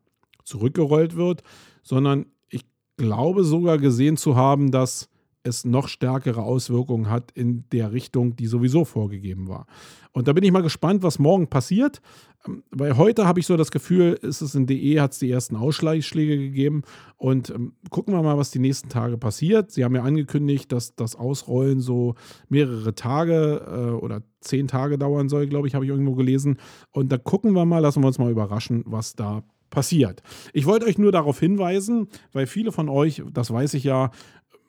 [0.44, 1.44] zurückgerollt wird,
[1.84, 5.10] sondern ich glaube sogar gesehen zu haben, dass
[5.44, 9.66] es noch stärkere Auswirkungen hat in der Richtung, die sowieso vorgegeben war.
[10.12, 12.02] Und da bin ich mal gespannt, was morgen passiert.
[12.46, 15.32] Ähm, weil heute habe ich so das Gefühl, ist es in DE, hat es die
[15.32, 16.84] ersten Ausschläge gegeben.
[17.18, 19.72] Und ähm, gucken wir mal, was die nächsten Tage passiert.
[19.72, 22.16] Sie haben ja angekündigt, dass das Ausrollen so
[22.50, 26.58] mehrere Tage äh, oder zehn Tage dauern soll, glaube ich, habe ich irgendwo gelesen.
[26.92, 30.22] Und da gucken wir mal, lassen wir uns mal überraschen, was da passiert.
[30.54, 34.12] Ich wollte euch nur darauf hinweisen, weil viele von euch, das weiß ich ja,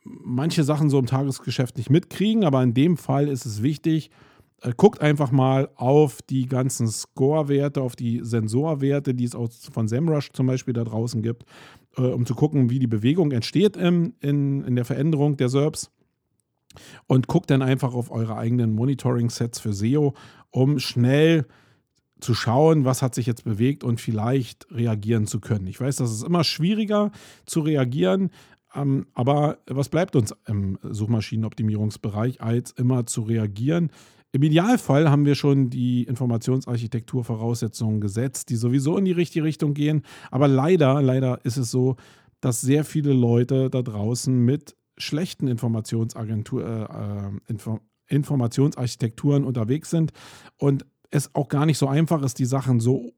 [0.05, 4.11] manche Sachen so im Tagesgeschäft nicht mitkriegen, aber in dem Fall ist es wichtig,
[4.77, 10.31] guckt einfach mal auf die ganzen Score-Werte, auf die Sensorwerte, die es auch von SEMrush
[10.33, 11.45] zum Beispiel da draußen gibt,
[11.97, 15.91] äh, um zu gucken, wie die Bewegung entsteht im, in, in der Veränderung der SERPs.
[17.07, 20.15] Und guckt dann einfach auf eure eigenen Monitoring-Sets für SEO,
[20.51, 21.47] um schnell
[22.21, 25.67] zu schauen, was hat sich jetzt bewegt und vielleicht reagieren zu können.
[25.67, 27.11] Ich weiß, das ist immer schwieriger
[27.47, 28.31] zu reagieren,
[28.75, 33.91] ähm, aber was bleibt uns im Suchmaschinenoptimierungsbereich, als immer zu reagieren?
[34.33, 40.03] Im Idealfall haben wir schon die Informationsarchitektur-Voraussetzungen gesetzt, die sowieso in die richtige Richtung gehen.
[40.31, 41.97] Aber leider, leider ist es so,
[42.41, 50.13] dass sehr viele Leute da draußen mit schlechten Informationsagentur, äh, äh Info Informationsarchitekturen unterwegs sind
[50.57, 53.13] und es auch gar nicht so einfach ist, die Sachen so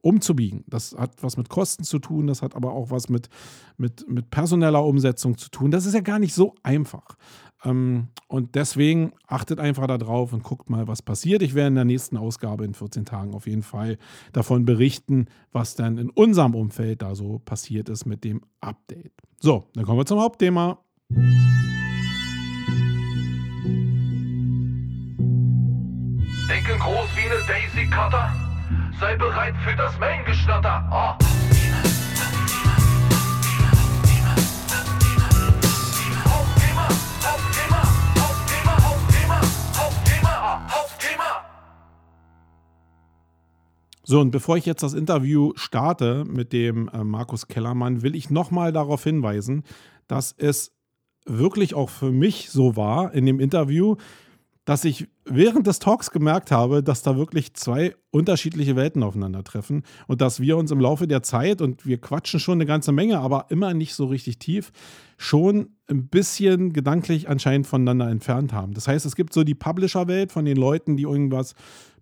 [0.00, 0.64] umzubiegen.
[0.66, 3.28] Das hat was mit Kosten zu tun, das hat aber auch was mit,
[3.76, 5.70] mit, mit personeller Umsetzung zu tun.
[5.70, 7.16] Das ist ja gar nicht so einfach.
[7.64, 11.42] Ähm, und deswegen achtet einfach darauf und guckt mal, was passiert.
[11.42, 13.98] Ich werde in der nächsten Ausgabe in 14 Tagen auf jeden Fall
[14.32, 19.12] davon berichten, was dann in unserem Umfeld da so passiert ist mit dem Update.
[19.40, 20.78] So, dann kommen wir zum Hauptthema.
[26.48, 28.32] Denken groß wie eine Daisy Cutter.
[29.00, 30.88] Sei bereit für das Main-Geschnatter.
[30.92, 31.23] Oh.
[44.04, 48.28] So, und bevor ich jetzt das Interview starte mit dem äh, Markus Kellermann, will ich
[48.28, 49.64] nochmal darauf hinweisen,
[50.06, 50.72] dass es
[51.26, 53.96] wirklich auch für mich so war in dem Interview,
[54.66, 60.20] dass ich während des Talks gemerkt habe, dass da wirklich zwei unterschiedliche Welten aufeinandertreffen und
[60.20, 63.46] dass wir uns im Laufe der Zeit, und wir quatschen schon eine ganze Menge, aber
[63.48, 64.70] immer nicht so richtig tief,
[65.16, 68.74] schon ein bisschen gedanklich anscheinend voneinander entfernt haben.
[68.74, 71.54] Das heißt, es gibt so die Publisher-Welt von den Leuten, die irgendwas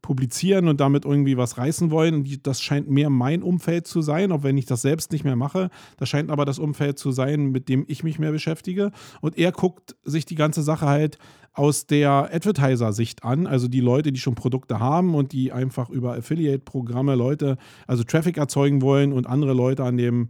[0.02, 2.28] publizieren und damit irgendwie was reißen wollen.
[2.42, 5.70] Das scheint mehr mein Umfeld zu sein, auch wenn ich das selbst nicht mehr mache.
[5.96, 8.90] Das scheint aber das Umfeld zu sein, mit dem ich mich mehr beschäftige.
[9.20, 11.18] Und er guckt sich die ganze Sache halt
[11.54, 16.14] aus der Advertiser-Sicht an, also die Leute, die schon Produkte haben und die einfach über
[16.16, 20.28] Affiliate-Programme Leute, also Traffic erzeugen wollen und andere Leute an dem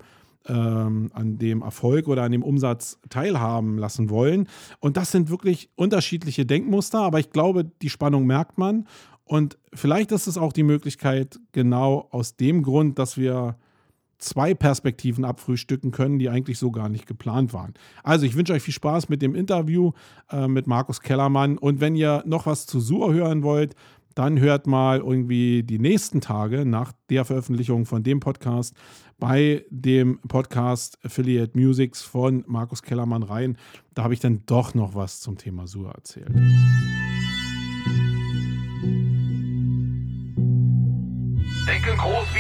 [0.49, 4.49] ähm, an dem Erfolg oder an dem Umsatz teilhaben lassen wollen.
[4.81, 8.87] Und das sind wirklich unterschiedliche Denkmuster, aber ich glaube, die Spannung merkt man.
[9.33, 13.57] Und vielleicht ist es auch die Möglichkeit, genau aus dem Grund, dass wir
[14.19, 17.73] zwei Perspektiven abfrühstücken können, die eigentlich so gar nicht geplant waren.
[18.03, 19.93] Also ich wünsche euch viel Spaß mit dem Interview
[20.31, 21.57] äh, mit Markus Kellermann.
[21.57, 23.75] Und wenn ihr noch was zu Sur hören wollt,
[24.15, 28.75] dann hört mal irgendwie die nächsten Tage nach der Veröffentlichung von dem Podcast
[29.19, 33.57] bei dem Podcast Affiliate Musics von Markus Kellermann rein.
[33.95, 36.37] Da habe ich dann doch noch was zum Thema Sur erzählt.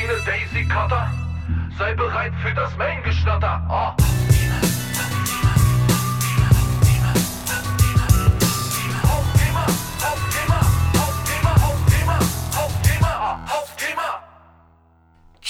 [0.02, 1.12] Eine Daisy Cutter.
[1.78, 3.62] Sei bereit für das Main-Geschnatter.
[3.70, 4.31] Oh.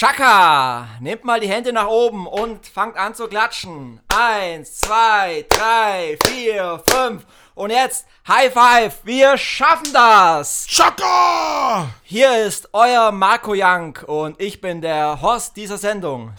[0.02, 0.88] Chaka!
[0.98, 4.00] Nehmt mal die Hände nach oben und fangt an zu klatschen.
[4.08, 7.24] Eins, zwei, drei, vier, fünf.
[7.54, 9.02] Und jetzt High Five!
[9.04, 10.66] Wir schaffen das!
[10.66, 11.88] Chaka!
[12.02, 16.32] Hier ist euer Marco Young und ich bin der Host dieser Sendung.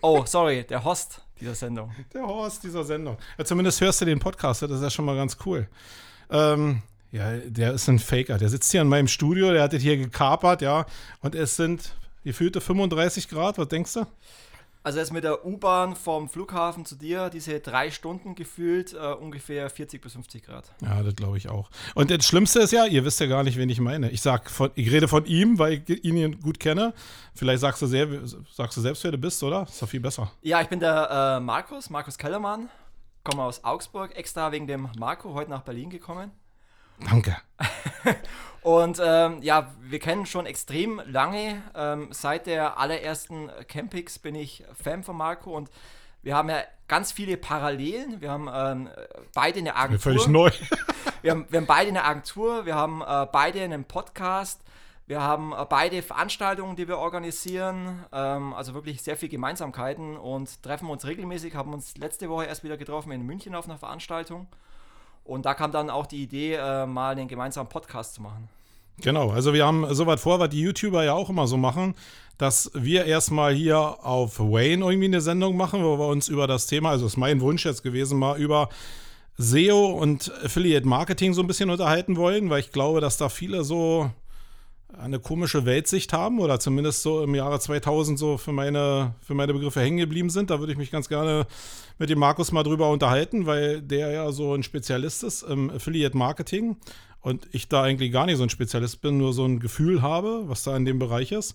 [0.00, 1.92] Oh, sorry, der Host dieser Sendung.
[2.14, 3.18] Der Host dieser Sendung.
[3.36, 5.66] Ja, zumindest hörst du den Podcast, das ist ja schon mal ganz cool.
[6.30, 8.38] Ähm, ja, der ist ein Faker.
[8.38, 10.86] Der sitzt hier in meinem Studio, der hat das hier gekapert, ja.
[11.20, 11.96] Und es sind
[12.28, 14.06] Gefühlte 35 Grad, was denkst du?
[14.82, 19.70] Also jetzt mit der U-Bahn vom Flughafen zu dir, diese drei Stunden gefühlt äh, ungefähr
[19.70, 20.70] 40 bis 50 Grad.
[20.82, 21.70] Ja, das glaube ich auch.
[21.94, 24.10] Und das Schlimmste ist ja, ihr wisst ja gar nicht, wen ich meine.
[24.10, 26.92] Ich sag von, ich rede von ihm, weil ich ihn gut kenne.
[27.34, 28.08] Vielleicht sagst du, sehr,
[28.52, 29.62] sagst du selbst, wer du bist, oder?
[29.62, 30.30] Ist doch viel besser.
[30.42, 32.68] Ja, ich bin der äh, Markus, Markus Kellermann.
[33.24, 36.30] Komme aus Augsburg, extra wegen dem Marco heute nach Berlin gekommen.
[37.04, 37.36] Danke.
[38.62, 41.62] Und ähm, ja, wir kennen schon extrem lange.
[41.74, 45.70] Ähm, seit der allerersten Campix bin ich Fan von Marco und
[46.22, 48.20] Wir haben ja ganz viele Parallelen.
[48.20, 48.90] Wir haben ähm,
[49.32, 50.00] beide eine Agentur.
[50.00, 50.50] Völlig neu.
[51.22, 52.66] wir, haben, wir haben beide eine Agentur.
[52.66, 54.60] Wir haben äh, beide einen Podcast.
[55.06, 58.04] Wir haben äh, beide Veranstaltungen, die wir organisieren.
[58.12, 61.54] Ähm, also wirklich sehr viele Gemeinsamkeiten und treffen uns regelmäßig.
[61.54, 64.48] Haben uns letzte Woche erst wieder getroffen in München auf einer Veranstaltung.
[65.28, 68.48] Und da kam dann auch die Idee, äh, mal einen gemeinsamen Podcast zu machen.
[69.00, 71.94] Genau, also wir haben so weit vor, was die YouTuber ja auch immer so machen,
[72.38, 76.66] dass wir erstmal hier auf Wayne irgendwie eine Sendung machen, wo wir uns über das
[76.66, 78.70] Thema, also ist mein Wunsch jetzt gewesen, mal über
[79.36, 83.64] SEO und Affiliate Marketing so ein bisschen unterhalten wollen, weil ich glaube, dass da viele
[83.64, 84.10] so
[84.96, 89.52] eine komische Weltsicht haben oder zumindest so im Jahre 2000 so für meine, für meine
[89.52, 90.50] Begriffe hängen geblieben sind.
[90.50, 91.46] Da würde ich mich ganz gerne
[91.98, 96.16] mit dem Markus mal drüber unterhalten, weil der ja so ein Spezialist ist im Affiliate
[96.16, 96.76] Marketing
[97.20, 100.44] und ich da eigentlich gar nicht so ein Spezialist bin, nur so ein Gefühl habe,
[100.46, 101.54] was da in dem Bereich ist.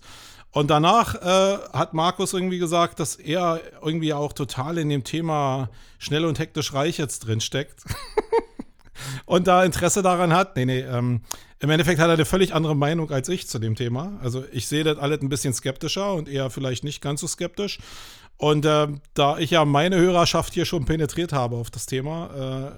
[0.50, 5.68] Und danach äh, hat Markus irgendwie gesagt, dass er irgendwie auch total in dem Thema
[5.98, 7.82] schnell und hektisch reich jetzt drin steckt.
[9.26, 10.54] und da Interesse daran hat.
[10.54, 11.22] Nee, nee, ähm,
[11.64, 14.18] im Endeffekt hat er eine völlig andere Meinung als ich zu dem Thema.
[14.22, 17.78] Also ich sehe das alles ein bisschen skeptischer und eher vielleicht nicht ganz so skeptisch.
[18.36, 22.74] Und äh, da ich ja meine Hörerschaft hier schon penetriert habe auf das Thema,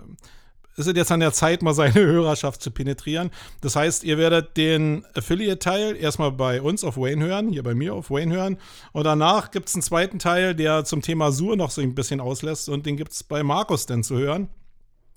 [0.76, 3.32] äh, ist es jetzt an der Zeit, mal seine Hörerschaft zu penetrieren.
[3.60, 7.92] Das heißt, ihr werdet den Affiliate-Teil erstmal bei uns auf Wayne hören, hier bei mir
[7.92, 8.56] auf Wayne hören.
[8.92, 12.20] Und danach gibt es einen zweiten Teil, der zum Thema Sur noch so ein bisschen
[12.20, 12.68] auslässt.
[12.68, 14.48] Und den gibt es bei Markus denn zu hören.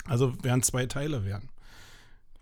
[0.05, 1.49] Also werden zwei Teile werden.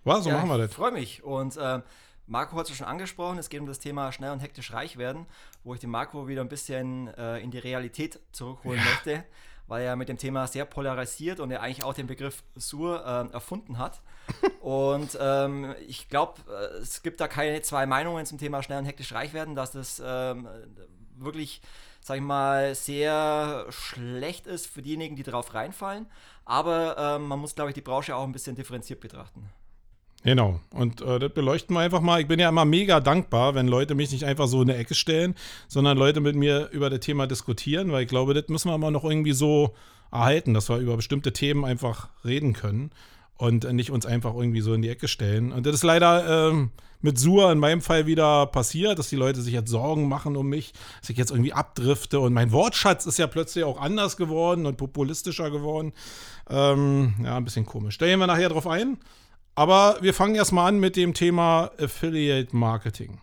[0.08, 0.72] Was, so ja, machen wir das.
[0.72, 1.24] Ich freue mich.
[1.24, 1.82] Und äh,
[2.26, 5.26] Marco hat es schon angesprochen, es geht um das Thema schnell und hektisch reich werden,
[5.64, 8.86] wo ich den Marco wieder ein bisschen äh, in die Realität zurückholen ja.
[8.86, 9.24] möchte
[9.68, 13.34] weil er mit dem Thema sehr polarisiert und er eigentlich auch den Begriff Sur äh,
[13.34, 14.02] erfunden hat.
[14.62, 18.86] und ähm, ich glaube, äh, es gibt da keine zwei Meinungen zum Thema schnell und
[18.86, 20.48] hektisch reich werden, dass das ähm,
[21.16, 21.62] wirklich,
[22.02, 26.08] sag ich mal, sehr schlecht ist für diejenigen, die darauf reinfallen.
[26.46, 29.50] Aber ähm, man muss, glaube ich, die Branche auch ein bisschen differenziert betrachten.
[30.28, 30.60] Genau.
[30.72, 32.20] Und äh, das beleuchten wir einfach mal.
[32.20, 34.94] Ich bin ja immer mega dankbar, wenn Leute mich nicht einfach so in eine Ecke
[34.94, 35.36] stellen,
[35.70, 38.92] sondern Leute mit mir über das Thema diskutieren, weil ich glaube, das müssen wir immer
[38.92, 39.74] noch irgendwie so
[40.12, 42.92] erhalten, dass wir über bestimmte Themen einfach reden können
[43.38, 45.54] und nicht uns einfach irgendwie so in die Ecke stellen.
[45.54, 49.42] Und das ist leider ähm, mit Sur in meinem Fall wieder passiert, dass die Leute
[49.42, 53.18] sich jetzt Sorgen machen um mich, dass ich jetzt irgendwie abdrifte und mein Wortschatz ist
[53.18, 55.94] ja plötzlich auch anders geworden und populistischer geworden.
[56.50, 57.98] Ähm, ja, ein bisschen komisch.
[57.98, 58.98] Gehen wir nachher drauf ein.
[59.58, 63.22] Aber wir fangen erstmal an mit dem Thema Affiliate Marketing.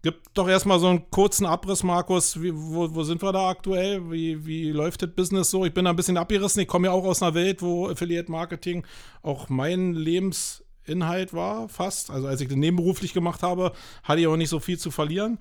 [0.00, 2.40] Gib doch erstmal so einen kurzen Abriss, Markus.
[2.40, 4.10] Wie, wo, wo, sind wir da aktuell?
[4.10, 5.66] Wie, wie läuft das Business so?
[5.66, 6.62] Ich bin da ein bisschen abgerissen.
[6.62, 8.86] Ich komme ja auch aus einer Welt, wo Affiliate Marketing
[9.20, 12.10] auch mein Lebensinhalt war, fast.
[12.10, 13.72] Also als ich den nebenberuflich gemacht habe,
[14.04, 15.38] hatte ich auch nicht so viel zu verlieren.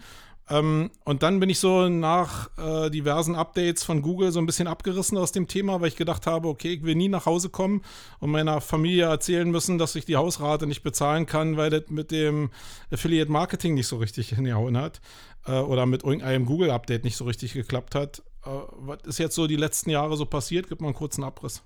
[0.50, 4.68] Ähm, und dann bin ich so nach äh, diversen Updates von Google so ein bisschen
[4.68, 7.82] abgerissen aus dem Thema, weil ich gedacht habe, okay, ich will nie nach Hause kommen
[8.20, 12.12] und meiner Familie erzählen müssen, dass ich die Hausrate nicht bezahlen kann, weil das mit
[12.12, 12.50] dem
[12.92, 15.02] Affiliate Marketing nicht so richtig hingehauen hat
[15.48, 18.20] äh, oder mit irgendeinem Google-Update nicht so richtig geklappt hat.
[18.46, 20.70] Äh, was ist jetzt so die letzten Jahre so passiert?
[20.70, 21.62] Gib mal einen kurzen Abriss.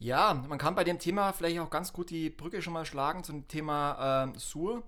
[0.00, 3.22] Ja, man kann bei dem Thema vielleicht auch ganz gut die Brücke schon mal schlagen
[3.22, 4.82] zum Thema äh, Sur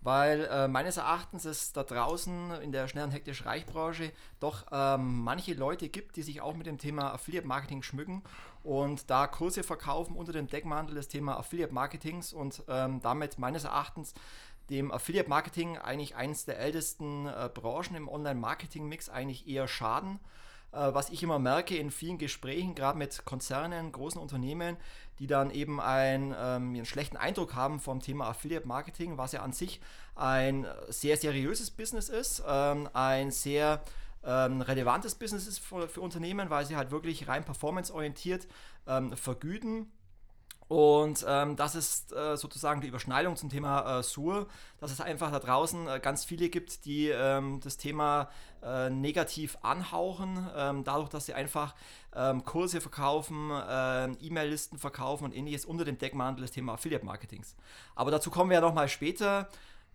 [0.00, 5.54] weil äh, meines Erachtens es da draußen in der schnellen hektisch Reichbranche doch ähm, manche
[5.54, 8.22] Leute gibt, die sich auch mit dem Thema Affiliate Marketing schmücken
[8.62, 13.64] und da Kurse verkaufen unter dem Deckmantel des Thema Affiliate Marketings und ähm, damit meines
[13.64, 14.14] Erachtens
[14.70, 20.20] dem Affiliate Marketing eigentlich eines der ältesten äh, Branchen im Online-Marketing-Mix eigentlich eher schaden.
[20.72, 24.76] Äh, was ich immer merke in vielen Gesprächen, gerade mit Konzernen, großen Unternehmen,
[25.18, 29.42] die dann eben ein, ähm, einen schlechten Eindruck haben vom Thema Affiliate Marketing, was ja
[29.42, 29.80] an sich
[30.14, 33.82] ein sehr seriöses Business ist, ähm, ein sehr
[34.24, 38.46] ähm, relevantes Business ist für, für, Unternehmen, weil sie halt wirklich rein performanceorientiert
[38.86, 39.90] ähm, vergüten
[40.68, 44.46] und ähm, das ist äh, sozusagen die Überschneidung zum Thema äh, Sur,
[44.80, 48.28] dass es einfach da draußen äh, ganz viele gibt, die ähm, das Thema
[48.62, 51.74] äh, negativ anhauchen, ähm, dadurch, dass sie einfach
[52.14, 57.56] ähm, Kurse verkaufen, äh, E-Mail-Listen verkaufen und ähnliches unter dem Deckmantel des Thema Affiliate Marketings.
[57.94, 59.48] Aber dazu kommen wir ja nochmal später.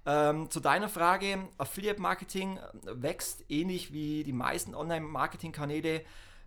[0.06, 6.02] Ähm, zu deiner Frage, Affiliate Marketing wächst ähnlich wie die meisten Online-Marketing-Kanäle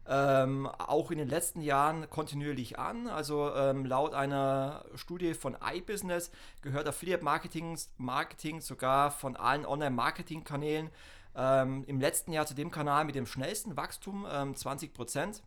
[0.09, 3.09] ähm, auch in den letzten Jahren kontinuierlich an.
[3.09, 6.31] Also ähm, laut einer Studie von iBusiness
[6.63, 10.91] gehört Affiliate Marketing, Marketing sogar von allen Online-Marketing-Kanälen
[11.35, 15.43] ähm, im letzten Jahr zu dem Kanal mit dem schnellsten Wachstum, 20 ähm, Prozent.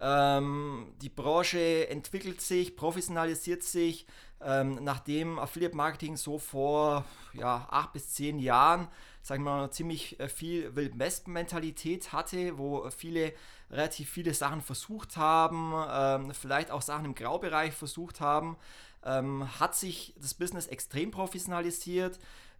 [0.00, 4.06] Ähm, die Branche entwickelt sich, professionalisiert sich.
[4.40, 8.88] Ähm, nachdem Affiliate Marketing so vor ja, acht bis zehn Jahren,
[9.24, 13.32] sagen wir mal, ziemlich äh, viel Wild West-Mentalität hatte, wo viele
[13.70, 18.58] relativ viele Sachen versucht haben, ähm, vielleicht auch Sachen im Graubereich versucht haben,
[19.02, 22.18] ähm, hat sich das Business extrem professionalisiert.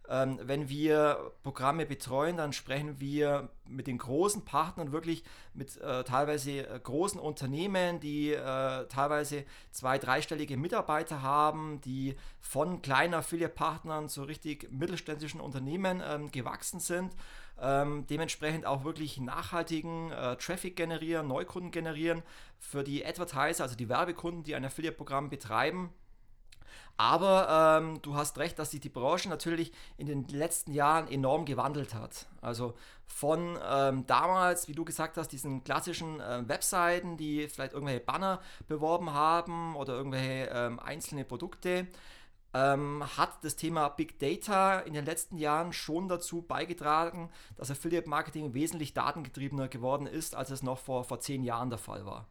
[0.09, 6.03] Ähm, wenn wir Programme betreuen, dann sprechen wir mit den großen Partnern wirklich mit äh,
[6.03, 14.09] teilweise äh, großen Unternehmen, die äh, teilweise zwei, dreistellige Mitarbeiter haben, die von kleinen Affiliate-Partnern
[14.09, 17.15] zu richtig mittelständischen Unternehmen ähm, gewachsen sind.
[17.59, 22.21] Ähm, dementsprechend auch wirklich nachhaltigen äh, Traffic generieren, Neukunden generieren
[22.59, 25.89] für die Advertiser, also die Werbekunden, die ein Affiliate-Programm betreiben
[26.97, 31.45] aber ähm, du hast recht, dass sich die Branche natürlich in den letzten Jahren enorm
[31.45, 32.27] gewandelt hat.
[32.41, 32.73] Also
[33.05, 38.41] von ähm, damals, wie du gesagt hast, diesen klassischen äh, Webseiten, die vielleicht irgendwelche Banner
[38.67, 41.87] beworben haben oder irgendwelche ähm, einzelne Produkte,
[42.53, 48.07] ähm, hat das Thema Big Data in den letzten Jahren schon dazu beigetragen, dass Affiliate
[48.07, 52.27] Marketing wesentlich datengetriebener geworden ist, als es noch vor, vor zehn Jahren der Fall war.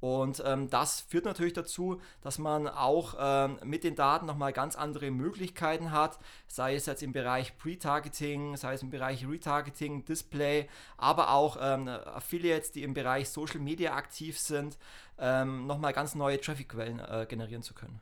[0.00, 4.74] Und ähm, das führt natürlich dazu, dass man auch ähm, mit den Daten nochmal ganz
[4.74, 10.68] andere Möglichkeiten hat, sei es jetzt im Bereich Pre-Targeting, sei es im Bereich Retargeting, Display,
[10.96, 14.78] aber auch ähm, Affiliates, die im Bereich Social Media aktiv sind,
[15.18, 18.00] ähm, nochmal ganz neue Traffic-Quellen äh, generieren zu können.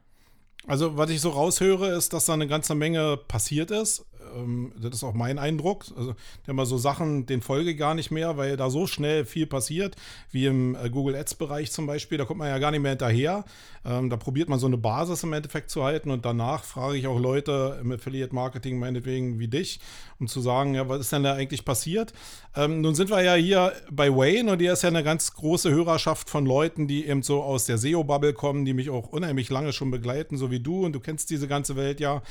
[0.66, 4.04] Also, was ich so raushöre, ist, dass da eine ganze Menge passiert ist.
[4.36, 5.86] Ähm, das ist auch mein Eindruck.
[5.96, 6.14] Also,
[6.46, 9.96] mal so Sachen, den folge gar nicht mehr, weil da so schnell viel passiert,
[10.30, 12.18] wie im äh, Google Ads-Bereich zum Beispiel.
[12.18, 13.44] Da kommt man ja gar nicht mehr hinterher.
[13.84, 17.06] Ähm, da probiert man so eine Basis im Endeffekt zu halten und danach frage ich
[17.06, 19.80] auch Leute im Affiliate-Marketing meinetwegen wie dich,
[20.18, 22.12] um zu sagen, ja, was ist denn da eigentlich passiert?
[22.56, 25.70] Ähm, nun sind wir ja hier bei Wayne und hier ist ja eine ganz große
[25.70, 29.72] Hörerschaft von Leuten, die eben so aus der SEO-Bubble kommen, die mich auch unheimlich lange
[29.72, 32.22] schon begleiten, so wie du und du kennst diese ganze Welt ja.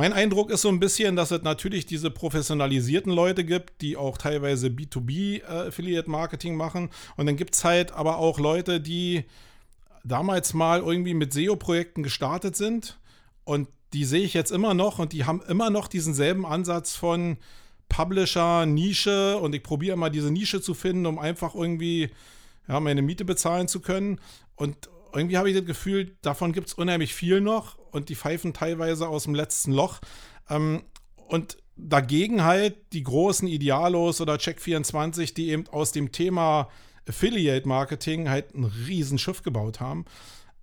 [0.00, 4.16] Mein Eindruck ist so ein bisschen, dass es natürlich diese professionalisierten Leute gibt, die auch
[4.16, 6.88] teilweise B2B äh, machen.
[7.18, 9.24] Und dann gibt es halt aber auch Leute, die
[10.02, 12.98] damals mal irgendwie mit SEO-Projekten gestartet sind.
[13.44, 16.96] Und die sehe ich jetzt immer noch und die haben immer noch diesen selben Ansatz
[16.96, 17.36] von
[17.90, 22.08] Publisher, Nische und ich probiere immer diese Nische zu finden, um einfach irgendwie
[22.68, 24.18] ja, meine Miete bezahlen zu können.
[24.56, 28.52] Und irgendwie habe ich das Gefühl, davon gibt es unheimlich viel noch und die pfeifen
[28.52, 30.00] teilweise aus dem letzten Loch.
[30.48, 30.82] Ähm,
[31.28, 36.68] und dagegen halt die großen Idealos oder Check24, die eben aus dem Thema
[37.08, 40.04] Affiliate Marketing halt ein Riesenschiff gebaut haben.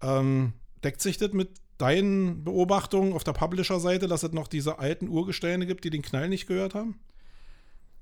[0.01, 5.10] Ähm, deckt sich das mit deinen Beobachtungen auf der Publisher-Seite, dass es noch diese alten
[5.10, 6.99] Urgesteine gibt, die den Knall nicht gehört haben?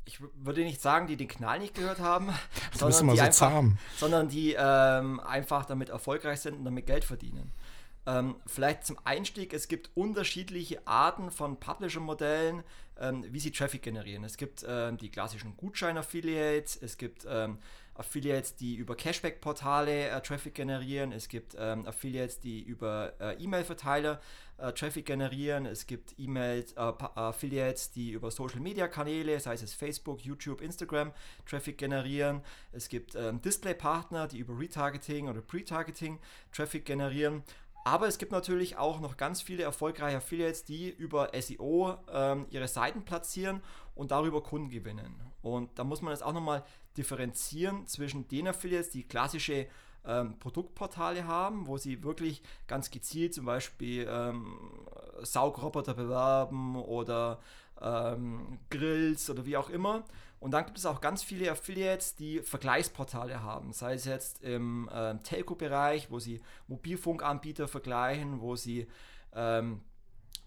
[0.05, 2.29] Ich würde nicht sagen, die den Knall nicht gehört haben,
[2.73, 3.63] sondern die, so einfach,
[3.97, 7.51] sondern die ähm, einfach damit erfolgreich sind und damit Geld verdienen.
[8.07, 12.63] Ähm, vielleicht zum Einstieg, es gibt unterschiedliche Arten von Publisher-Modellen,
[12.99, 14.23] ähm, wie sie Traffic generieren.
[14.23, 17.57] Es gibt ähm, die klassischen Gutschein-Affiliates, es gibt ähm,
[17.95, 24.19] Affiliates, die über Cashback-Portale äh, Traffic generieren, es gibt ähm, Affiliates, die über äh, E-Mail-Verteiler
[24.57, 30.61] äh, Traffic generieren, es gibt E-Mails, äh, Affiliates, die über Social-Media-Kanäle, sei es Facebook, YouTube,
[30.61, 31.11] Instagram,
[31.45, 36.19] Traffic generieren, es gibt ähm, Display-Partner, die über Retargeting oder Pre-Targeting
[36.51, 37.43] Traffic generieren.
[37.85, 42.67] Aber es gibt natürlich auch noch ganz viele erfolgreiche Affiliates, die über SEO ähm, ihre
[42.67, 43.61] Seiten platzieren
[43.93, 45.21] und darüber Kunden gewinnen.
[45.43, 46.63] Und da muss man jetzt auch nochmal
[46.97, 49.67] differenzieren zwischen den Affiliates, die klassische
[50.05, 54.57] ähm, Produktportale haben, wo sie wirklich ganz gezielt zum Beispiel ähm,
[55.21, 57.39] Saugroboter bewerben oder
[57.81, 60.05] ähm, Grills oder wie auch immer.
[60.39, 64.89] Und dann gibt es auch ganz viele Affiliates, die Vergleichsportale haben, sei es jetzt im
[64.89, 68.87] äh, Telco-Bereich, wo sie Mobilfunkanbieter vergleichen, wo sie
[69.33, 69.81] ähm,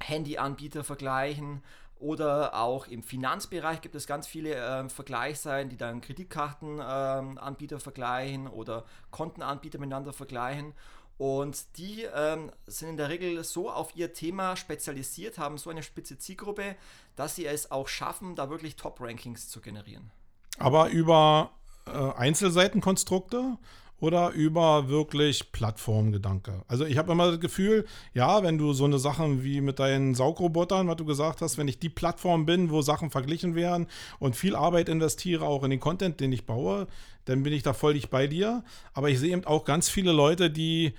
[0.01, 1.63] Handyanbieter vergleichen
[2.01, 8.47] oder auch im Finanzbereich gibt es ganz viele äh, Vergleichsseiten, die dann Kreditkartenanbieter ähm, vergleichen
[8.47, 10.75] oder Kontenanbieter miteinander vergleichen.
[11.19, 15.83] Und die ähm, sind in der Regel so auf ihr Thema spezialisiert, haben so eine
[15.83, 16.77] spitze Zielgruppe,
[17.17, 20.13] dass sie es auch schaffen, da wirklich Top-Rankings zu generieren.
[20.59, 21.51] Aber über
[21.87, 23.59] äh, Einzelseitenkonstrukte
[24.01, 26.63] oder über wirklich Plattformgedanke.
[26.69, 27.85] Also ich habe immer das Gefühl,
[28.15, 31.69] ja, wenn du so eine Sache wie mit deinen Saugrobotern, was du gesagt hast, wenn
[31.69, 33.89] ich die Plattform bin, wo Sachen verglichen werden
[34.21, 36.87] und viel Arbeit investiere, auch in den Content, den ich baue,
[37.25, 38.63] dann bin ich da völlig bei dir.
[38.93, 40.95] Aber ich sehe eben auch ganz viele Leute, die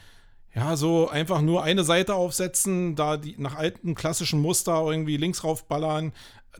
[0.53, 5.43] ja, so einfach nur eine Seite aufsetzen, da die nach alten klassischen Muster irgendwie links
[5.43, 6.11] raufballern,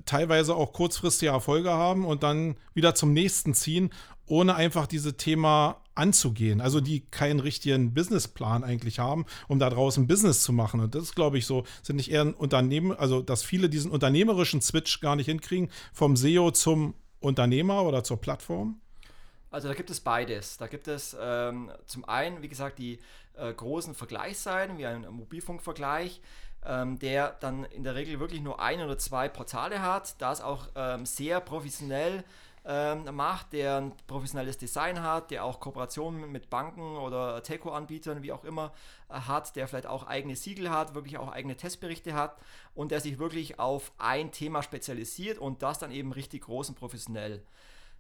[0.06, 3.90] teilweise auch kurzfristige Erfolge haben und dann wieder zum nächsten ziehen,
[4.26, 6.62] ohne einfach diese Thema anzugehen.
[6.62, 10.80] Also die keinen richtigen Businessplan eigentlich haben, um da draußen Business zu machen.
[10.80, 13.92] Und das ist, glaube ich, so, sind nicht eher ein Unternehmen, also dass viele diesen
[13.92, 18.80] unternehmerischen Switch gar nicht hinkriegen, vom SEO zum Unternehmer oder zur Plattform?
[19.52, 20.58] Also da gibt es beides.
[20.58, 23.00] Da gibt es ähm, zum einen, wie gesagt, die
[23.36, 26.22] äh, großen Vergleichsseiten, wie ein Mobilfunkvergleich,
[26.66, 30.68] ähm, der dann in der Regel wirklich nur ein oder zwei Portale hat, das auch
[30.76, 32.24] ähm, sehr professionell
[32.72, 38.32] ähm, macht, der ein professionelles Design hat, der auch Kooperationen mit Banken oder Telco-Anbietern, wie
[38.32, 38.74] auch immer,
[39.10, 42.38] äh, hat, der vielleicht auch eigene Siegel hat, wirklich auch eigene Testberichte hat
[42.76, 46.76] und der sich wirklich auf ein Thema spezialisiert und das dann eben richtig groß und
[46.76, 47.44] professionell.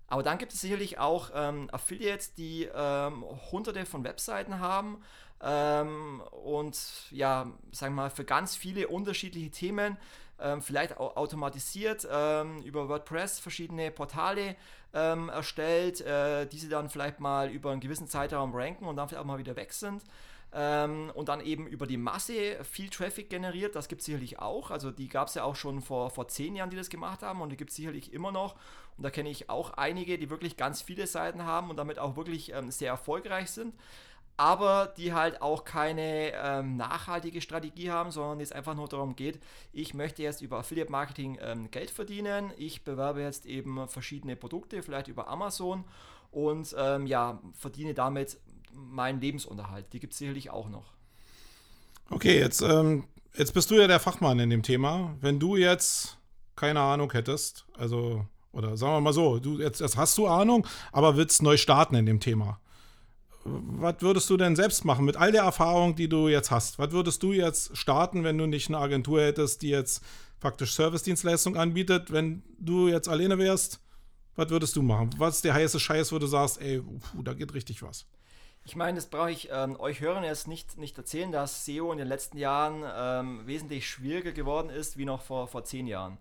[0.07, 5.01] Aber dann gibt es sicherlich auch ähm, Affiliates, die ähm, hunderte von Webseiten haben
[5.41, 9.97] ähm, und ja, sagen wir mal, für ganz viele unterschiedliche Themen,
[10.41, 14.55] ähm, vielleicht auch automatisiert ähm, über WordPress verschiedene Portale
[14.93, 19.07] ähm, erstellt, äh, die sie dann vielleicht mal über einen gewissen Zeitraum ranken und dann
[19.07, 20.03] vielleicht auch mal wieder weg sind.
[20.51, 23.75] Ähm, und dann eben über die Masse viel Traffic generiert.
[23.75, 24.71] Das gibt es sicherlich auch.
[24.71, 27.41] Also die gab es ja auch schon vor, vor zehn Jahren, die das gemacht haben
[27.41, 28.55] und die gibt es sicherlich immer noch.
[28.97, 32.15] Und da kenne ich auch einige, die wirklich ganz viele Seiten haben und damit auch
[32.15, 33.75] wirklich ähm, sehr erfolgreich sind.
[34.39, 39.37] Aber die halt auch keine ähm, nachhaltige Strategie haben, sondern es einfach nur darum geht,
[39.73, 42.51] ich möchte jetzt über Affiliate Marketing ähm, Geld verdienen.
[42.55, 45.83] Ich bewerbe jetzt eben verschiedene Produkte, vielleicht über Amazon
[46.31, 48.37] und ähm, ja, verdiene damit
[48.71, 49.91] meinen Lebensunterhalt.
[49.91, 50.93] Die gibt es sicherlich auch noch.
[52.09, 53.03] Okay, jetzt, ähm,
[53.35, 55.17] jetzt bist du ja der Fachmann in dem Thema.
[55.19, 56.17] Wenn du jetzt
[56.55, 60.65] keine Ahnung hättest, also, oder sagen wir mal so, du jetzt, jetzt hast du Ahnung,
[60.93, 62.61] aber willst neu starten in dem Thema.
[63.45, 66.77] Was würdest du denn selbst machen mit all der Erfahrung, die du jetzt hast?
[66.77, 70.03] Was würdest du jetzt starten, wenn du nicht eine Agentur hättest, die jetzt
[70.39, 72.11] faktisch Service-Dienstleistung anbietet?
[72.11, 73.79] Wenn du jetzt alleine wärst,
[74.35, 75.09] was würdest du machen?
[75.17, 78.05] Was ist der heiße Scheiß, wo du sagst, ey, puh, da geht richtig was?
[78.65, 81.97] Ich meine, das brauche ich ähm, euch Hörern jetzt nicht, nicht erzählen, dass SEO in
[81.97, 86.17] den letzten Jahren ähm, wesentlich schwieriger geworden ist wie noch vor, vor zehn Jahren.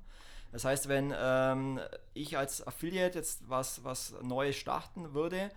[0.50, 1.78] Das heißt, wenn ähm,
[2.14, 5.50] ich als Affiliate jetzt was, was Neues starten würde,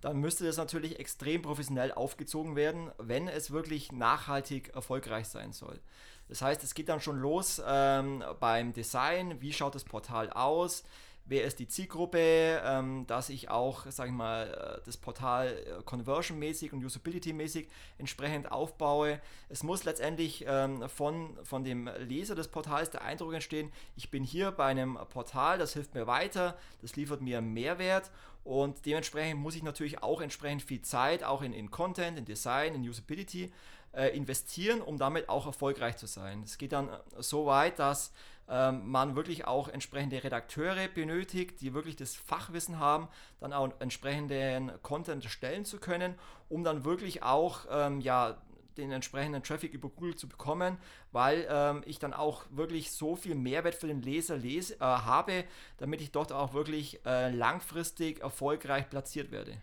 [0.00, 5.80] dann müsste das natürlich extrem professionell aufgezogen werden, wenn es wirklich nachhaltig erfolgreich sein soll.
[6.28, 10.82] Das heißt, es geht dann schon los ähm, beim Design, wie schaut das Portal aus,
[11.26, 12.18] wer ist die Zielgruppe,
[12.64, 17.66] ähm, dass ich auch, sage ich mal, äh, das Portal äh, conversion-mäßig und usability-mäßig
[17.98, 19.20] entsprechend aufbaue.
[19.48, 24.24] Es muss letztendlich ähm, von, von dem Leser des Portals der Eindruck entstehen, ich bin
[24.24, 28.10] hier bei einem Portal, das hilft mir weiter, das liefert mir Mehrwert
[28.44, 32.74] und dementsprechend muss ich natürlich auch entsprechend viel Zeit, auch in, in Content, in Design,
[32.74, 33.52] in Usability
[33.92, 36.42] äh, investieren, um damit auch erfolgreich zu sein.
[36.44, 38.12] Es geht dann äh, so weit, dass
[38.48, 43.08] ähm, man wirklich auch entsprechende Redakteure benötigt, die wirklich das Fachwissen haben,
[43.40, 46.14] dann auch entsprechenden Content erstellen zu können,
[46.48, 48.36] um dann wirklich auch ähm, ja,
[48.76, 50.78] den entsprechenden Traffic über Google zu bekommen,
[51.12, 55.44] weil ähm, ich dann auch wirklich so viel Mehrwert für den Leser lese, äh, habe,
[55.78, 59.56] damit ich dort auch wirklich äh, langfristig erfolgreich platziert werde.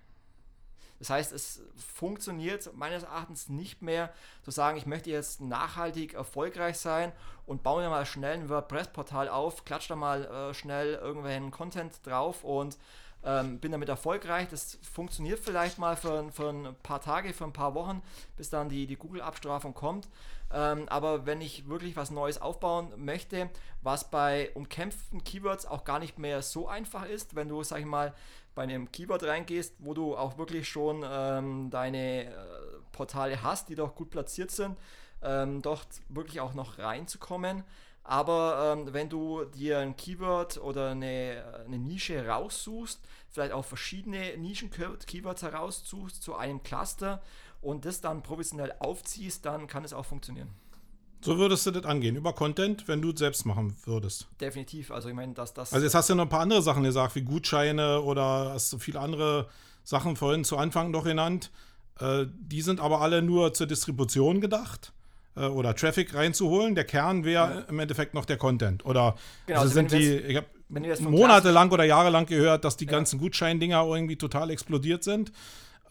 [0.99, 1.61] Das heißt, es
[1.95, 4.13] funktioniert meines Erachtens nicht mehr
[4.43, 7.11] zu sagen, ich möchte jetzt nachhaltig erfolgreich sein
[7.45, 11.93] und baue mir mal schnell ein WordPress-Portal auf, klatsche da mal äh, schnell irgendwelchen Content
[12.05, 12.77] drauf und
[13.25, 14.47] ähm, bin damit erfolgreich.
[14.49, 18.01] Das funktioniert vielleicht mal für, für ein paar Tage, für ein paar Wochen,
[18.37, 20.07] bis dann die, die Google-Abstrafung kommt.
[20.53, 23.49] Ähm, aber wenn ich wirklich was Neues aufbauen möchte,
[23.81, 27.85] was bei umkämpften Keywords auch gar nicht mehr so einfach ist, wenn du, sag ich
[27.85, 28.13] mal,
[28.55, 32.33] bei einem Keyword reingehst, wo du auch wirklich schon ähm, deine äh,
[32.91, 34.77] Portale hast, die doch gut platziert sind,
[35.23, 37.63] ähm, dort wirklich auch noch reinzukommen.
[38.03, 42.99] Aber ähm, wenn du dir ein Keyword oder eine, eine Nische raussuchst,
[43.29, 47.21] vielleicht auch verschiedene Nischen-Keywords heraussuchst zu einem Cluster
[47.63, 50.49] und das dann professionell aufziehst, dann kann es auch funktionieren.
[51.21, 54.27] So würdest du das angehen, über Content, wenn du es selbst machen würdest.
[54.41, 54.91] Definitiv.
[54.91, 55.71] Also ich meine, dass das.
[55.71, 58.77] Also jetzt hast du noch ein paar andere Sachen gesagt, wie Gutscheine oder hast du
[58.77, 59.47] viele andere
[59.85, 61.49] Sachen vorhin zu Anfang noch genannt.
[61.99, 64.91] Äh, die sind aber alle nur zur Distribution gedacht
[65.37, 66.75] äh, oder Traffic reinzuholen.
[66.75, 67.59] Der Kern wäre ja.
[67.69, 68.85] im Endeffekt noch der Content.
[68.85, 70.47] Oder genau, also, also sind die, ich habe
[71.09, 72.91] monatelang oder jahrelang gehört, dass die ja.
[72.91, 75.31] ganzen Gutscheindinger irgendwie total explodiert sind.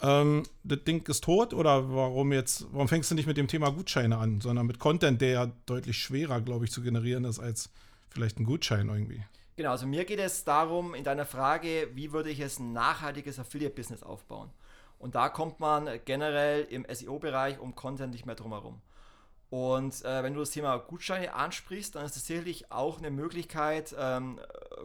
[0.03, 3.71] Ähm, das Ding ist tot oder warum jetzt, warum fängst du nicht mit dem Thema
[3.71, 7.71] Gutscheine an, sondern mit Content, der ja deutlich schwerer, glaube ich, zu generieren ist als
[8.11, 9.23] vielleicht ein Gutschein irgendwie?
[9.57, 13.39] Genau, also mir geht es darum, in deiner Frage, wie würde ich jetzt ein nachhaltiges
[13.39, 14.51] Affiliate-Business aufbauen?
[14.99, 18.81] Und da kommt man generell im SEO-Bereich um Content nicht mehr drum herum.
[19.51, 23.95] Und äh, wenn du das Thema Gutscheine ansprichst, dann ist es sicherlich auch eine Möglichkeit,
[23.99, 24.41] ähm,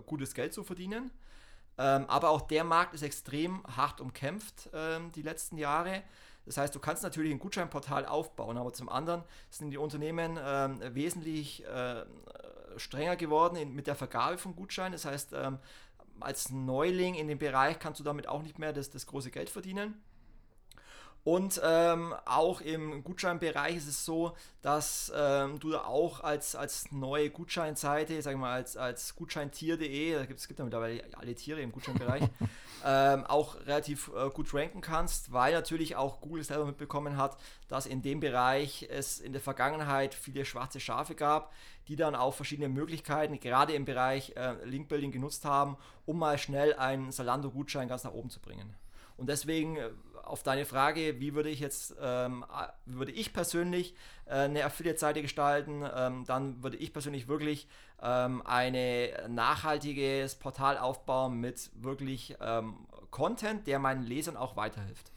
[0.05, 1.11] gutes Geld zu verdienen.
[1.78, 6.04] Ähm, aber auch der Markt ist extrem hart umkämpft ähm, die letzten Jahre.
[6.46, 10.80] Das heißt, du kannst natürlich ein Gutscheinportal aufbauen, aber zum anderen sind die Unternehmen ähm,
[10.96, 12.06] wesentlich äh,
[12.78, 14.94] strenger geworden in, mit der Vergabe von Gutscheinen.
[14.94, 15.60] Das heißt, ähm,
[16.20, 19.50] als Neuling in dem Bereich kannst du damit auch nicht mehr das, das große Geld
[19.50, 20.02] verdienen.
[21.28, 27.30] Und ähm, auch im Gutscheinbereich ist es so, dass ähm, du auch als, als neue
[27.30, 31.60] Gutscheinseite, sagen wir mal als, als Gutscheintier.de, da gibt es gibt ja mittlerweile alle Tiere
[31.60, 32.24] im Gutscheinbereich,
[32.86, 37.36] ähm, auch relativ äh, gut ranken kannst, weil natürlich auch Google selber mitbekommen hat,
[37.68, 41.52] dass in dem Bereich es in der Vergangenheit viele schwarze Schafe gab,
[41.90, 45.76] die dann auch verschiedene Möglichkeiten, gerade im Bereich äh, Linkbuilding genutzt haben,
[46.06, 48.78] um mal schnell einen Salando-Gutschein ganz nach oben zu bringen.
[49.18, 49.90] Und deswegen äh,
[50.28, 52.46] auf deine Frage, wie würde ich jetzt, ähm,
[52.86, 53.94] würde ich persönlich
[54.26, 57.68] äh, eine Affiliate-Seite gestalten, ähm, dann würde ich persönlich wirklich
[58.02, 62.76] ähm, eine nachhaltiges Portal aufbauen mit wirklich ähm,
[63.10, 65.12] Content, der meinen Lesern auch weiterhilft.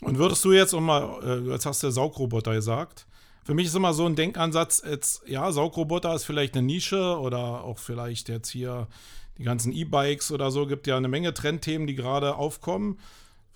[0.00, 3.06] Und würdest du jetzt, um mal, äh, jetzt hast du Saugroboter gesagt,
[3.44, 7.62] für mich ist immer so ein Denkansatz, jetzt, ja, Saugroboter ist vielleicht eine Nische oder
[7.64, 8.88] auch vielleicht jetzt hier
[9.38, 12.98] die ganzen E-Bikes oder so, gibt ja eine Menge Trendthemen, die gerade aufkommen.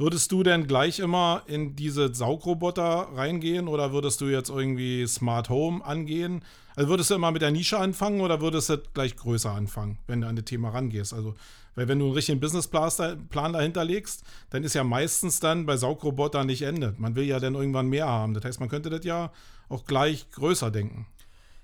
[0.01, 5.49] Würdest du denn gleich immer in diese Saugroboter reingehen oder würdest du jetzt irgendwie Smart
[5.49, 6.45] Home angehen?
[6.77, 10.21] Also würdest du immer mit der Nische anfangen oder würdest du gleich größer anfangen, wenn
[10.21, 11.13] du an das Thema rangehst?
[11.13, 11.35] Also,
[11.75, 16.47] weil wenn du einen richtigen Businessplan dahinter legst, dann ist ja meistens dann bei Saugrobotern
[16.47, 16.95] nicht Ende.
[16.99, 18.35] Man will ja dann irgendwann mehr haben.
[18.35, 19.33] Das heißt, man könnte das ja
[19.69, 21.09] auch gleich größer denken.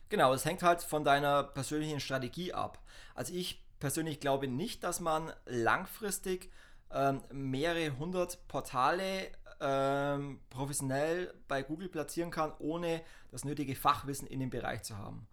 [0.09, 2.82] Genau, es hängt halt von deiner persönlichen Strategie ab.
[3.14, 6.51] Also ich persönlich glaube nicht, dass man langfristig
[6.95, 9.28] ähm, mehrere hundert Portale
[9.61, 15.26] ähm, professionell bei Google platzieren kann, ohne das nötige Fachwissen in dem Bereich zu haben.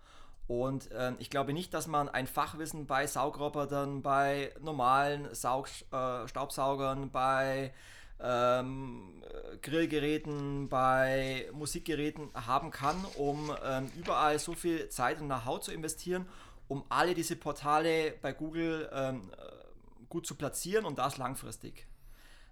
[0.47, 6.27] Und ähm, ich glaube nicht, dass man ein Fachwissen bei Saugrobotern, bei normalen Saug äh,
[6.27, 7.73] Staubsaugern, bei
[8.19, 9.23] ähm,
[9.61, 16.27] Grillgeräten, bei Musikgeräten haben kann, um ähm, überall so viel Zeit und Know-how zu investieren,
[16.67, 19.31] um alle diese Portale bei Google ähm,
[20.11, 21.87] gut zu platzieren und das langfristig.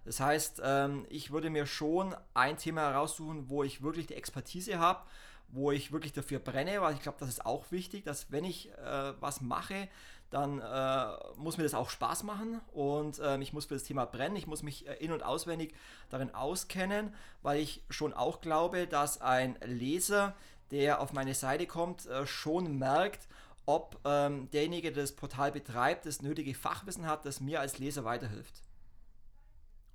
[0.04, 4.78] Das heißt, ähm, ich würde mir schon ein Thema heraussuchen, wo ich wirklich die Expertise
[4.80, 5.02] habe,
[5.48, 8.70] wo ich wirklich dafür brenne, weil ich glaube, das ist auch wichtig, dass wenn ich
[8.70, 9.88] äh, was mache,
[10.30, 11.06] dann äh,
[11.36, 14.46] muss mir das auch Spaß machen und äh, ich muss für das Thema brennen, ich
[14.46, 15.74] muss mich äh, in- und auswendig
[16.08, 20.34] darin auskennen, weil ich schon auch glaube, dass ein Leser,
[20.70, 23.26] der auf meine Seite kommt, schon merkt,
[23.70, 28.04] ob ähm, derjenige, der das Portal betreibt, das nötige Fachwissen hat, das mir als Leser
[28.04, 28.62] weiterhilft.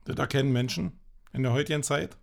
[0.05, 0.97] Das erkennen Menschen
[1.34, 2.15] in der heutigen Zeit?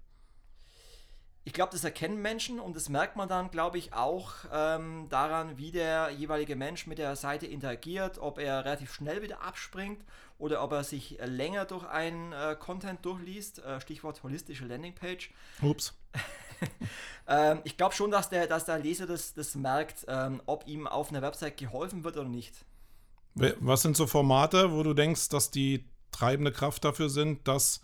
[1.45, 5.59] Ich glaube, das erkennen Menschen und das merkt man dann, glaube ich, auch ähm, daran,
[5.59, 10.03] wie der jeweilige Mensch mit der Seite interagiert, ob er relativ schnell wieder abspringt
[10.43, 13.61] oder ob er sich länger durch einen äh, Content durchliest.
[13.61, 15.31] Äh, Stichwort holistische Landingpage.
[15.63, 15.95] Ups.
[17.29, 20.89] ähm, ich glaube schon, dass der, dass der Leser das, das merkt, ähm, ob ihm
[20.89, 22.57] auf einer Website geholfen wird oder nicht.
[23.35, 27.81] Was sind so Formate, wo du denkst, dass die treibende Kraft dafür sind, dass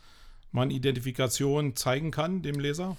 [0.50, 2.96] man Identifikation zeigen kann dem Leser?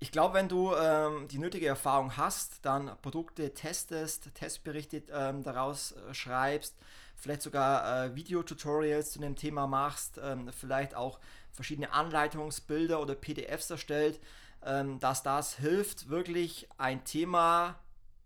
[0.00, 5.92] Ich glaube, wenn du ähm, die nötige Erfahrung hast, dann Produkte testest, Testberichte ähm, daraus
[5.92, 6.74] äh, schreibst,
[7.16, 11.18] vielleicht sogar äh, Videotutorials zu dem Thema machst, ähm, vielleicht auch
[11.52, 14.20] verschiedene Anleitungsbilder oder PDFs erstellt,
[14.64, 17.78] ähm, dass das hilft, wirklich ein Thema,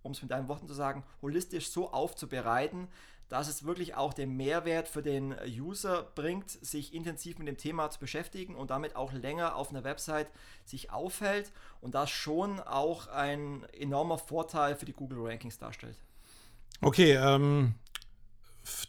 [0.03, 2.88] um es mit deinen Worten zu sagen, holistisch so aufzubereiten,
[3.28, 7.88] dass es wirklich auch den Mehrwert für den User bringt, sich intensiv mit dem Thema
[7.88, 10.28] zu beschäftigen und damit auch länger auf einer Website
[10.64, 15.97] sich aufhält und das schon auch ein enormer Vorteil für die Google Rankings darstellt.
[16.80, 17.74] Okay, ähm,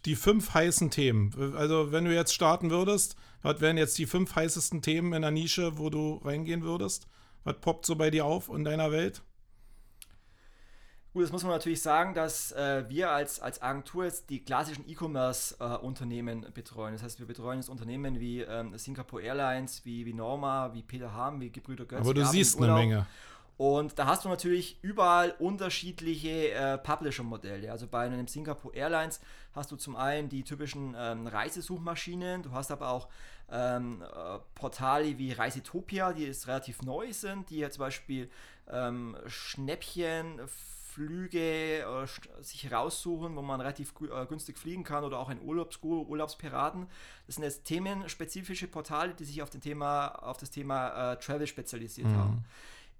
[0.05, 1.55] die fünf heißen Themen.
[1.55, 5.31] Also wenn du jetzt starten würdest, was wären jetzt die fünf heißesten Themen in der
[5.31, 7.07] Nische, wo du reingehen würdest?
[7.43, 9.23] Was poppt so bei dir auf in deiner Welt?
[11.13, 14.87] Gut, das muss man natürlich sagen, dass äh, wir als, als Agentur jetzt die klassischen
[14.87, 16.93] E-Commerce-Unternehmen äh, betreuen.
[16.93, 21.13] Das heißt, wir betreuen jetzt Unternehmen wie ähm, Singapore Airlines, wie, wie Norma, wie Peter
[21.13, 21.99] Ham, wie Gebrüder Götz.
[21.99, 23.07] Aber du siehst eine Menge.
[23.61, 27.71] Und da hast du natürlich überall unterschiedliche äh, Publisher-Modelle.
[27.71, 29.21] Also bei einem Singapore Airlines
[29.53, 33.07] hast du zum einen die typischen ähm, Reisesuchmaschinen, du hast aber auch
[33.51, 38.31] ähm, äh, Portale wie Reisetopia, die jetzt relativ neu sind, die ja zum Beispiel
[38.67, 42.07] ähm, Schnäppchen Flüge äh,
[42.41, 46.87] sich raussuchen, wo man relativ äh, günstig fliegen kann oder auch ein Urlaubsguru, Urlaubspiraten.
[47.27, 51.45] Das sind jetzt themenspezifische Portale, die sich auf, den Thema, auf das Thema äh, Travel
[51.45, 52.17] spezialisiert mhm.
[52.17, 52.45] haben.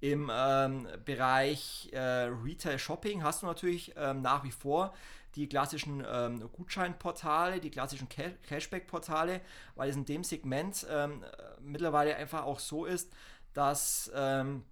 [0.02, 4.94] Im ähm, Bereich äh, Retail Shopping hast du natürlich ähm, nach wie vor
[5.36, 9.42] die klassischen ähm, Gutscheinportale, die klassischen Ca Cashback-Portale,
[9.76, 11.24] weil es in dem Segment ähm,
[11.62, 13.14] mittlerweile einfach auch so ist,
[13.54, 14.64] dass ähm,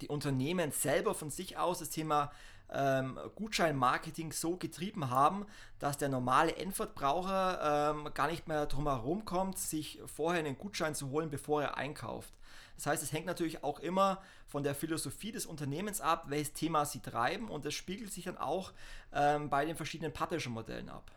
[0.00, 2.32] die Unternehmen selber von sich aus das Thema
[2.72, 5.46] ähm, Gutscheinmarketing so getrieben haben,
[5.78, 10.94] dass der normale Endverbraucher ähm, gar nicht mehr drum herum kommt, sich vorher einen Gutschein
[10.94, 12.32] zu holen, bevor er einkauft.
[12.76, 16.84] Das heißt, es hängt natürlich auch immer von der Philosophie des Unternehmens ab, welches Thema
[16.84, 18.72] sie treiben und das spiegelt sich dann auch
[19.12, 21.10] ähm, bei den verschiedenen Publisher-Modellen ab.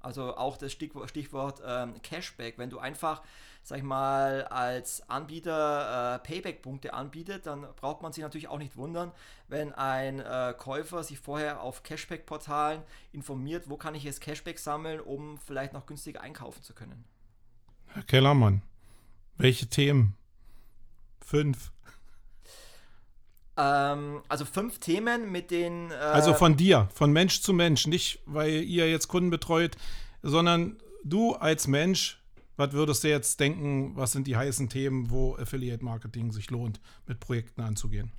[0.00, 2.56] Also auch das Stichwort, Stichwort ähm, Cashback.
[2.56, 3.22] Wenn du einfach,
[3.64, 8.76] sag ich mal, als Anbieter äh, Payback-Punkte anbietet, dann braucht man sich natürlich auch nicht
[8.76, 9.10] wundern,
[9.48, 12.82] wenn ein äh, Käufer sich vorher auf Cashback-Portalen
[13.12, 17.04] informiert, wo kann ich jetzt Cashback sammeln, um vielleicht noch günstiger einkaufen zu können.
[17.88, 18.62] Herr Kellermann,
[19.36, 20.17] welche Themen?
[21.28, 21.72] Fünf.
[23.58, 25.90] Ähm, also fünf Themen mit den.
[25.90, 29.76] Äh also von dir, von Mensch zu Mensch, nicht weil ihr jetzt Kunden betreut,
[30.22, 32.18] sondern du als Mensch,
[32.56, 36.80] was würdest du jetzt denken, was sind die heißen Themen, wo Affiliate Marketing sich lohnt,
[37.06, 38.10] mit Projekten anzugehen?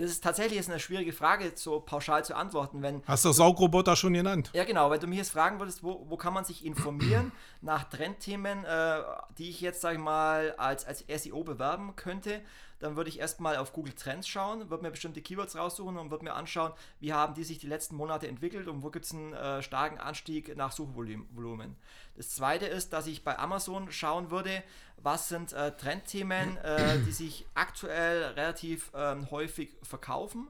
[0.00, 2.82] Das ist tatsächlich jetzt eine schwierige Frage, so pauschal zu antworten.
[2.82, 4.50] Wenn Hast du Saugroboter schon genannt?
[4.52, 4.90] Ja, genau.
[4.90, 9.02] Wenn du mich jetzt fragen würdest, wo, wo kann man sich informieren nach Trendthemen, äh,
[9.38, 12.40] die ich jetzt, sag ich mal, als, als SEO bewerben könnte,
[12.84, 16.24] dann würde ich erstmal auf Google Trends schauen, würde mir bestimmte Keywords raussuchen und würde
[16.24, 19.32] mir anschauen, wie haben die sich die letzten Monate entwickelt und wo gibt es einen
[19.32, 21.76] äh, starken Anstieg nach Suchvolumen.
[22.14, 24.62] Das zweite ist, dass ich bei Amazon schauen würde,
[24.98, 30.48] was sind äh, Trendthemen, äh, die sich aktuell relativ ähm, häufig verkaufen.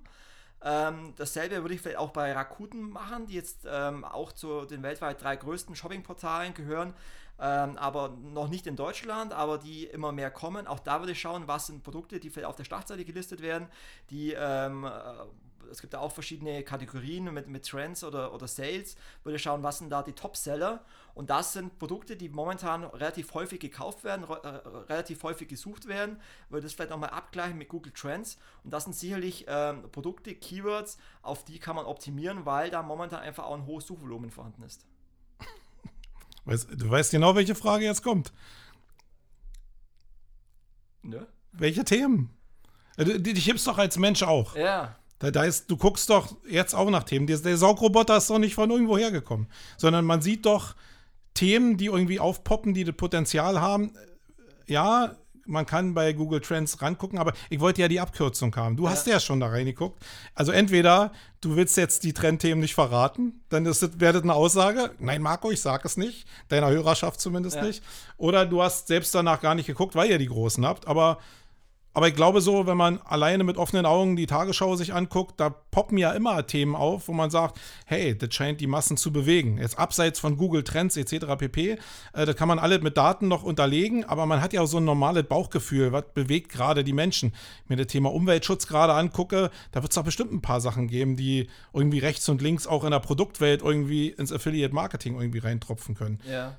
[0.60, 4.82] Ähm, dasselbe würde ich vielleicht auch bei Rakuten machen, die jetzt ähm, auch zu den
[4.82, 6.94] weltweit drei größten Shoppingportalen gehören
[7.40, 10.66] ähm, aber noch nicht in Deutschland, aber die immer mehr kommen.
[10.66, 13.68] Auch da würde ich schauen, was sind Produkte, die vielleicht auf der Startseite gelistet werden,
[14.10, 14.90] die ähm, äh,
[15.70, 18.96] es gibt da auch verschiedene Kategorien mit, mit Trends oder, oder Sales.
[19.22, 20.84] Würde schauen, was sind da die Top-Seller.
[21.14, 24.48] Und das sind Produkte, die momentan relativ häufig gekauft werden, äh,
[24.88, 26.20] relativ häufig gesucht werden.
[26.48, 28.38] Würde das vielleicht nochmal abgleichen mit Google Trends.
[28.62, 33.20] Und das sind sicherlich ähm, Produkte, Keywords, auf die kann man optimieren, weil da momentan
[33.20, 34.86] einfach auch ein hohes Suchvolumen vorhanden ist.
[36.44, 38.32] Weiß, du weißt genau, welche Frage jetzt kommt.
[41.02, 41.26] Ne?
[41.52, 42.30] Welche Themen?
[42.96, 44.56] Äh, du, dich gibst doch als Mensch auch.
[44.56, 44.96] Ja.
[45.18, 47.26] Da, da ist, du guckst doch jetzt auch nach Themen.
[47.26, 50.74] Der, der Saugroboter ist doch nicht von irgendwo hergekommen, sondern man sieht doch
[51.34, 53.92] Themen, die irgendwie aufpoppen, die das Potenzial haben.
[54.66, 55.16] Ja,
[55.46, 58.76] man kann bei Google Trends rangucken, aber ich wollte ja die Abkürzung haben.
[58.76, 58.90] Du ja.
[58.90, 60.02] hast ja schon da reingeguckt.
[60.34, 64.34] Also entweder du willst jetzt die Trendthemen nicht verraten, dann ist das, wäre das eine
[64.34, 64.90] Aussage.
[64.98, 66.26] Nein, Marco, ich sage es nicht.
[66.48, 67.64] Deiner Hörerschaft zumindest ja.
[67.64, 67.82] nicht.
[68.16, 70.86] Oder du hast selbst danach gar nicht geguckt, weil ihr die Großen habt.
[70.86, 71.18] Aber
[71.94, 75.48] aber ich glaube so, wenn man alleine mit offenen Augen die Tagesschau sich anguckt, da
[75.48, 79.58] poppen ja immer Themen auf, wo man sagt, hey, das scheint die Massen zu bewegen.
[79.58, 81.26] Jetzt abseits von Google Trends etc.
[81.38, 81.78] pp.
[82.12, 84.78] Äh, da kann man alles mit Daten noch unterlegen, aber man hat ja auch so
[84.78, 87.30] ein normales Bauchgefühl, was bewegt gerade die Menschen.
[87.30, 90.60] Wenn ich mir das Thema Umweltschutz gerade angucke, da wird es doch bestimmt ein paar
[90.60, 95.14] Sachen geben, die irgendwie rechts und links auch in der Produktwelt irgendwie ins Affiliate Marketing
[95.14, 96.20] irgendwie reintropfen können.
[96.28, 96.58] Ja.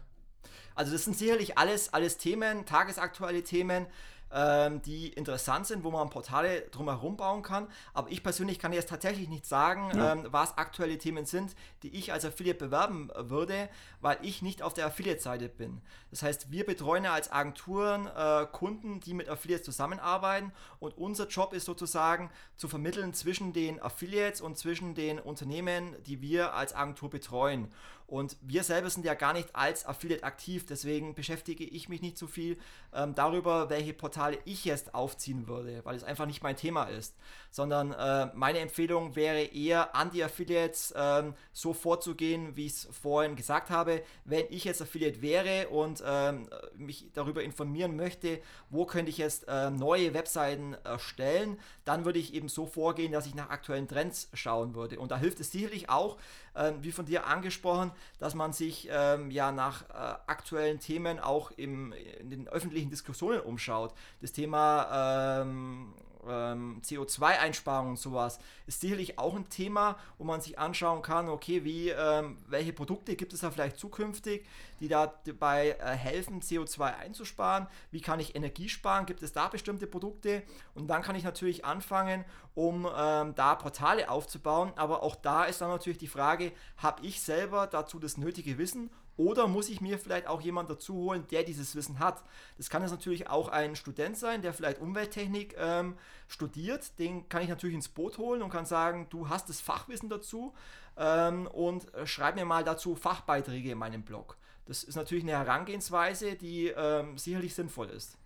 [0.75, 3.87] Also das sind sicherlich alles, alles Themen, tagesaktuelle Themen
[4.35, 7.67] ähm, die interessant sind, wo man Portale drumherum bauen kann.
[7.93, 10.11] Aber ich persönlich kann jetzt tatsächlich nicht sagen, ja.
[10.11, 13.69] ähm, was aktuelle Themen sind, die ich als Affiliate bewerben würde,
[14.01, 15.81] weil ich nicht auf der Affiliate-Seite bin.
[16.11, 21.27] Das heißt, wir betreuen ja als Agenturen äh, Kunden, die mit Affiliates zusammenarbeiten und unser
[21.27, 26.75] Job ist sozusagen zu vermitteln zwischen den Affiliates und zwischen den Unternehmen, die wir als
[26.75, 27.71] Agentur betreuen.
[28.07, 32.17] Und wir selber sind ja gar nicht als Affiliate aktiv, deswegen beschäftige ich mich nicht
[32.17, 32.57] so viel
[32.93, 37.15] ähm, darüber, welche Portale ich jetzt aufziehen würde, weil es einfach nicht mein Thema ist.
[37.49, 42.87] Sondern äh, meine Empfehlung wäre eher an die Affiliates ähm, so vorzugehen, wie ich es
[42.91, 44.03] vorhin gesagt habe.
[44.23, 48.39] Wenn ich jetzt Affiliate wäre und ähm, mich darüber informieren möchte,
[48.69, 53.27] wo könnte ich jetzt äh, neue Webseiten erstellen, dann würde ich eben so vorgehen, dass
[53.27, 54.99] ich nach aktuellen Trends schauen würde.
[54.99, 56.17] Und da hilft es sicherlich auch,
[56.55, 59.93] äh, wie von dir angesprochen, dass man sich ähm, ja nach äh,
[60.27, 63.93] aktuellen Themen auch im, in den öffentlichen Diskussionen umschaut.
[64.21, 65.93] Das Thema ähm,
[66.27, 71.63] ähm, CO2-Einsparung und sowas ist sicherlich auch ein Thema, wo man sich anschauen kann, okay,
[71.63, 74.45] wie, ähm, welche Produkte gibt es da vielleicht zukünftig,
[74.79, 79.87] die dabei äh, helfen, CO2 einzusparen, wie kann ich Energie sparen, gibt es da bestimmte
[79.87, 80.43] Produkte?
[80.73, 85.61] Und dann kann ich natürlich anfangen, um ähm, da Portale aufzubauen, aber auch da ist
[85.61, 89.97] dann natürlich die Frage, habe ich selber dazu das nötige Wissen oder muss ich mir
[89.97, 92.23] vielleicht auch jemanden dazu holen, der dieses Wissen hat?
[92.57, 95.95] Das kann jetzt natürlich auch ein Student sein, der vielleicht Umwelttechnik ähm,
[96.27, 100.09] studiert, den kann ich natürlich ins Boot holen und kann sagen, du hast das Fachwissen
[100.09, 100.53] dazu
[100.97, 104.37] ähm, und schreib mir mal dazu Fachbeiträge in meinem Blog.
[104.65, 108.17] Das ist natürlich eine Herangehensweise, die ähm, sicherlich sinnvoll ist.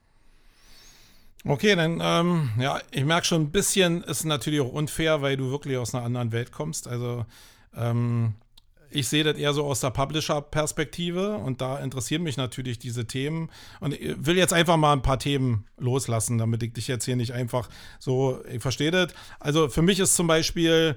[1.46, 5.52] Okay, dann, ähm, ja, ich merke schon, ein bisschen ist natürlich auch unfair, weil du
[5.52, 6.88] wirklich aus einer anderen Welt kommst.
[6.88, 7.26] Also,
[7.76, 8.36] ähm,
[8.90, 13.50] ich sehe das eher so aus der Publisher-Perspektive und da interessieren mich natürlich diese Themen.
[13.80, 17.16] Und ich will jetzt einfach mal ein paar Themen loslassen, damit ich dich jetzt hier
[17.16, 17.70] nicht einfach
[18.00, 19.14] so, ich verstehe das.
[19.40, 20.96] Also für mich ist zum Beispiel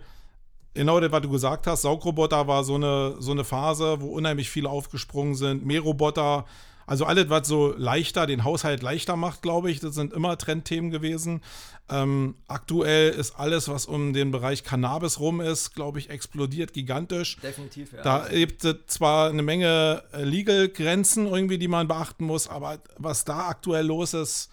[0.75, 4.51] genau das, was du gesagt hast, Saugroboter war so eine, so eine Phase, wo unheimlich
[4.51, 5.65] viele aufgesprungen sind.
[5.65, 6.47] Mähroboter,
[6.87, 10.91] also alles, was so leichter, den Haushalt leichter macht, glaube ich, das sind immer Trendthemen
[10.91, 11.43] gewesen.
[11.89, 17.37] Ähm, aktuell ist alles, was um den Bereich Cannabis rum ist, glaube ich, explodiert gigantisch.
[17.43, 18.03] Definitiv, ja.
[18.03, 23.25] Da gibt es zwar eine Menge äh, Legal-Grenzen irgendwie, die man beachten muss, aber was
[23.25, 24.51] da aktuell los ist,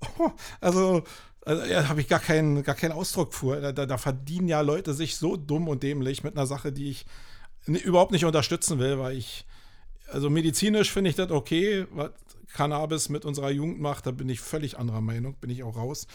[0.60, 1.04] also
[1.44, 3.72] also, ja, habe ich gar keinen, gar keinen Ausdruck für.
[3.72, 7.06] Da, da, verdienen ja Leute sich so dumm und dämlich mit einer Sache, die ich
[7.66, 9.46] überhaupt nicht unterstützen will, weil ich,
[10.12, 12.10] also medizinisch finde ich das okay, was
[12.52, 16.06] Cannabis mit unserer Jugend macht, da bin ich völlig anderer Meinung, bin ich auch raus.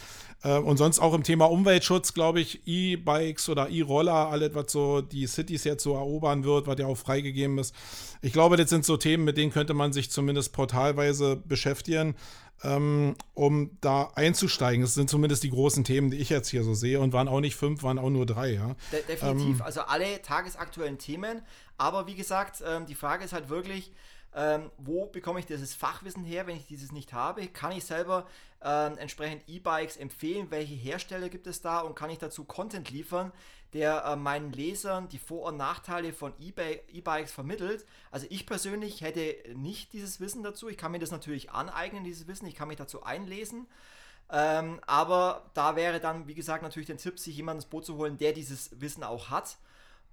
[0.44, 5.02] Äh, und sonst auch im Thema Umweltschutz, glaube ich, E-Bikes oder E-Roller, alles, was so
[5.02, 7.74] die Cities jetzt so erobern wird, was ja auch freigegeben ist.
[8.22, 12.16] Ich glaube, das sind so Themen, mit denen könnte man sich zumindest portalweise beschäftigen
[12.64, 14.82] ähm, um da einzusteigen.
[14.82, 17.42] Das sind zumindest die großen Themen, die ich jetzt hier so sehe und waren auch
[17.42, 18.54] nicht fünf, waren auch nur drei.
[18.54, 18.76] Ja?
[18.92, 21.42] De definitiv, ähm, also alle tagesaktuellen Themen.
[21.78, 23.92] Aber wie gesagt, ähm, die Frage ist halt wirklich,
[24.36, 27.48] ähm, wo bekomme ich dieses Fachwissen her, wenn ich dieses nicht habe?
[27.48, 28.28] Kann ich selber
[28.62, 30.52] ähm, entsprechend E-Bikes empfehlen?
[30.52, 31.80] Welche Hersteller gibt es da?
[31.80, 33.32] Und kann ich dazu Content liefern,
[33.72, 37.86] der äh, meinen Lesern die Vor- und Nachteile von E-Bikes vermittelt.
[38.12, 40.68] Also ich persönlich hätte nicht dieses Wissen dazu.
[40.68, 42.46] Ich kann mir das natürlich aneignen, dieses Wissen.
[42.48, 43.68] Ich kann mich dazu einlesen.
[44.30, 47.96] Ähm, aber da wäre dann, wie gesagt, natürlich der Tipp, sich jemanden ins Boot zu
[47.96, 49.58] holen, der dieses Wissen auch hat.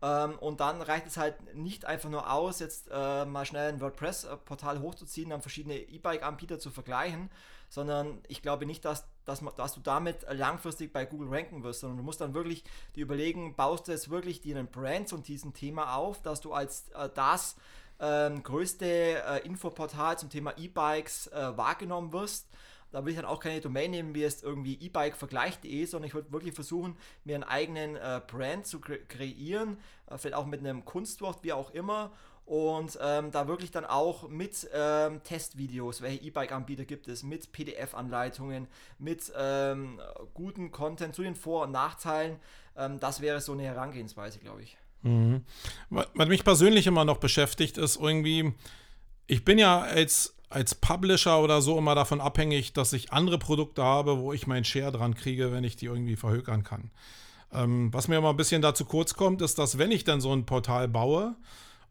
[0.02, 3.80] Ähm, und dann reicht es halt nicht einfach nur aus, jetzt äh, mal schnell ein
[3.80, 7.30] WordPress-Portal hochzuziehen, dann verschiedene E-Bike-Anbieter zu vergleichen,
[7.68, 11.98] sondern ich glaube nicht, dass, dass, dass du damit langfristig bei Google ranken wirst, sondern
[11.98, 12.64] du musst dann wirklich
[12.96, 16.52] dir überlegen, baust du jetzt wirklich dir einen Brand zu diesem Thema auf, dass du
[16.52, 17.56] als äh, das
[18.00, 22.48] ähm, größte äh, Infoportal zum Thema E-Bikes äh, wahrgenommen wirst.
[22.92, 26.32] Da will ich dann auch keine Domain nehmen, wie jetzt irgendwie e-bike-vergleich.de, sondern ich würde
[26.32, 29.78] wirklich versuchen, mir einen eigenen äh, Brand zu kre kreieren,
[30.08, 32.12] äh, vielleicht auch mit einem Kunstwort, wie auch immer
[32.44, 38.66] und ähm, da wirklich dann auch mit ähm, Testvideos, welche E-Bike-Anbieter gibt es, mit PDF-Anleitungen,
[38.98, 40.00] mit ähm,
[40.34, 42.36] guten Content zu den Vor- und Nachteilen.
[42.76, 44.76] Ähm, das wäre so eine Herangehensweise, glaube ich.
[45.02, 45.44] Mhm.
[45.90, 48.52] Was mich persönlich immer noch beschäftigt, ist irgendwie,
[49.26, 53.82] ich bin ja als, als Publisher oder so immer davon abhängig, dass ich andere Produkte
[53.82, 56.90] habe, wo ich meinen Share dran kriege, wenn ich die irgendwie verhökern kann.
[57.52, 60.32] Ähm, was mir immer ein bisschen dazu kurz kommt, ist, dass wenn ich dann so
[60.32, 61.36] ein Portal baue,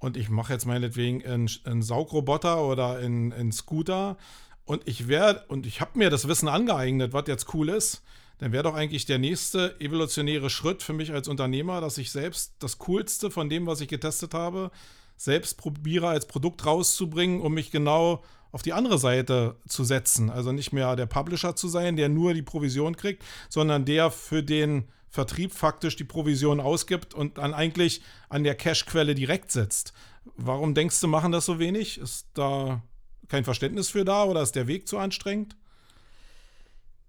[0.02, 4.18] und ich mache jetzt meinetwegen einen, Saugroboter oder einen Scooter
[4.66, 8.02] und ich werde, und ich habe mir das Wissen angeeignet, was jetzt cool ist,
[8.40, 12.56] dann wäre doch eigentlich der nächste evolutionäre Schritt für mich als Unternehmer, dass ich selbst
[12.58, 14.72] das Coolste von dem, was ich getestet habe,
[15.18, 20.30] selbst probiere als Produkt rauszubringen, um mich genau auf die andere Seite zu setzen.
[20.30, 24.44] Also nicht mehr der Publisher zu sein, der nur die Provision kriegt, sondern der für
[24.44, 29.94] den Vertrieb faktisch die Provision ausgibt und dann eigentlich an der Cashquelle direkt sitzt.
[30.38, 31.98] Warum denkst du, machen das so wenig?
[31.98, 32.82] Ist da
[33.28, 35.56] kein Verständnis für da oder ist der Weg zu anstrengend?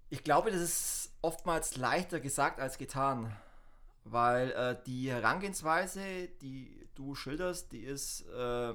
[0.09, 3.35] Ich glaube, das ist oftmals leichter gesagt als getan,
[4.03, 6.01] weil äh, die Herangehensweise,
[6.41, 8.73] die du schilderst, die ist äh,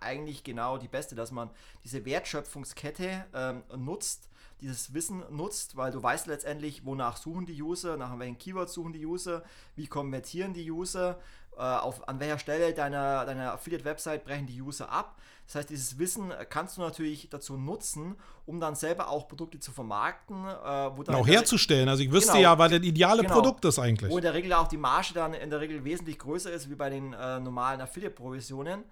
[0.00, 1.50] eigentlich genau die beste, dass man
[1.84, 4.28] diese Wertschöpfungskette äh, nutzt
[4.62, 8.92] dieses Wissen nutzt, weil du weißt letztendlich, wonach suchen die User, nach welchen Keywords suchen
[8.92, 9.42] die User,
[9.74, 11.18] wie konvertieren die User,
[11.56, 15.18] äh, auf, an welcher Stelle deiner, deiner Affiliate-Website brechen die User ab.
[15.46, 18.16] Das heißt, dieses Wissen kannst du natürlich dazu nutzen,
[18.46, 20.36] um dann selber auch Produkte zu vermarkten.
[20.46, 21.88] Äh, wo dann auch herzustellen.
[21.88, 24.10] Also ich wüsste genau, ja, was das ideale genau, Produkt ist eigentlich.
[24.10, 26.76] Wo in der Regel auch die Marge dann in der Regel wesentlich größer ist wie
[26.76, 28.84] bei den äh, normalen Affiliate-Provisionen.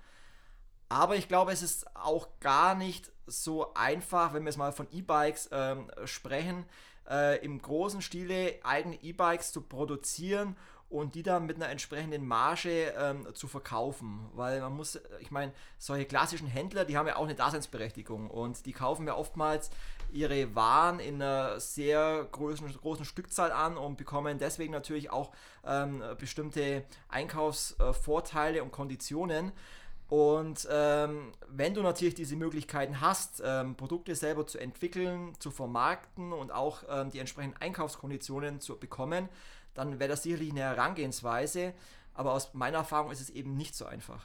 [0.91, 4.88] Aber ich glaube, es ist auch gar nicht so einfach, wenn wir jetzt mal von
[4.91, 6.66] E-Bikes ähm, sprechen,
[7.09, 10.57] äh, im großen Stile eigene E-Bikes zu produzieren
[10.88, 14.28] und die dann mit einer entsprechenden Marge ähm, zu verkaufen.
[14.34, 18.66] Weil man muss, ich meine, solche klassischen Händler, die haben ja auch eine Daseinsberechtigung und
[18.66, 19.70] die kaufen ja oftmals
[20.11, 25.30] ihre Waren in einer sehr großen, großen Stückzahl an und bekommen deswegen natürlich auch
[25.64, 29.53] ähm, bestimmte Einkaufsvorteile und Konditionen.
[30.11, 36.32] Und ähm, wenn du natürlich diese Möglichkeiten hast, ähm, Produkte selber zu entwickeln, zu vermarkten
[36.32, 39.28] und auch ähm, die entsprechenden Einkaufskonditionen zu bekommen,
[39.72, 41.74] dann wäre das sicherlich eine Herangehensweise.
[42.12, 44.24] Aber aus meiner Erfahrung ist es eben nicht so einfach.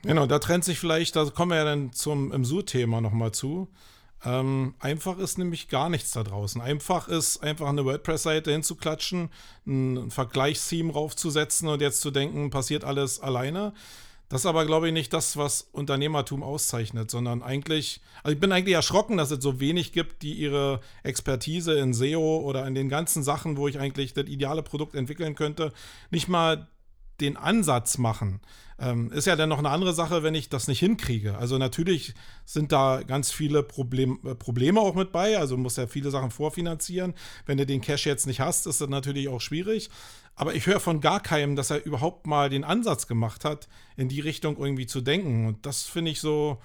[0.00, 3.68] Genau, da trennt sich vielleicht, da kommen wir ja dann zum MSU-Thema nochmal zu.
[4.24, 6.62] Ähm, einfach ist nämlich gar nichts da draußen.
[6.62, 9.28] Einfach ist einfach eine WordPress-Seite hinzuklatschen,
[9.66, 13.74] ein Vergleichstheme raufzusetzen und jetzt zu denken, passiert alles alleine.
[14.28, 18.52] Das ist aber, glaube ich, nicht das, was Unternehmertum auszeichnet, sondern eigentlich, also ich bin
[18.52, 22.88] eigentlich erschrocken, dass es so wenig gibt, die ihre Expertise in SEO oder in den
[22.88, 25.72] ganzen Sachen, wo ich eigentlich das ideale Produkt entwickeln könnte,
[26.10, 26.68] nicht mal
[27.20, 28.40] den Ansatz machen.
[28.78, 31.38] Ähm, ist ja dann noch eine andere Sache, wenn ich das nicht hinkriege.
[31.38, 35.38] Also natürlich sind da ganz viele Problem, äh, Probleme auch mit bei.
[35.38, 37.14] Also muss ja viele Sachen vorfinanzieren.
[37.46, 39.90] Wenn du den Cash jetzt nicht hast, ist das natürlich auch schwierig.
[40.34, 44.08] Aber ich höre von gar keinem, dass er überhaupt mal den Ansatz gemacht hat, in
[44.08, 45.46] die Richtung irgendwie zu denken.
[45.46, 46.58] Und das finde ich so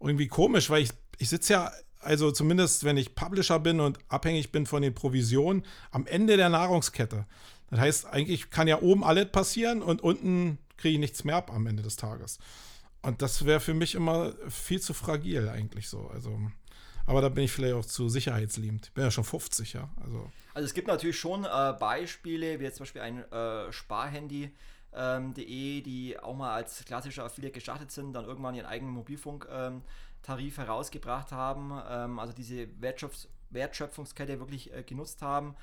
[0.00, 1.70] irgendwie komisch, weil ich, ich sitze ja,
[2.00, 6.48] also zumindest wenn ich Publisher bin und abhängig bin von den Provisionen, am Ende der
[6.48, 7.26] Nahrungskette.
[7.72, 11.50] Das heißt, eigentlich kann ja oben alles passieren und unten kriege ich nichts mehr ab
[11.50, 12.38] am Ende des Tages.
[13.00, 16.06] Und das wäre für mich immer viel zu fragil eigentlich so.
[16.12, 16.38] Also
[17.06, 18.86] aber da bin ich vielleicht auch zu sicherheitsliebend.
[18.86, 19.88] Ich bin ja schon 50, ja.
[20.04, 24.52] Also, also es gibt natürlich schon äh, Beispiele, wie jetzt zum Beispiel ein äh, Sparhandy.
[24.94, 29.82] Ähm, die auch mal als klassischer Affiliate gestartet sind, dann irgendwann ihren eigenen Mobilfunktarif
[30.28, 35.56] ähm, herausgebracht haben, ähm, also diese Wertschöpf Wertschöpfungskette wirklich äh, genutzt haben.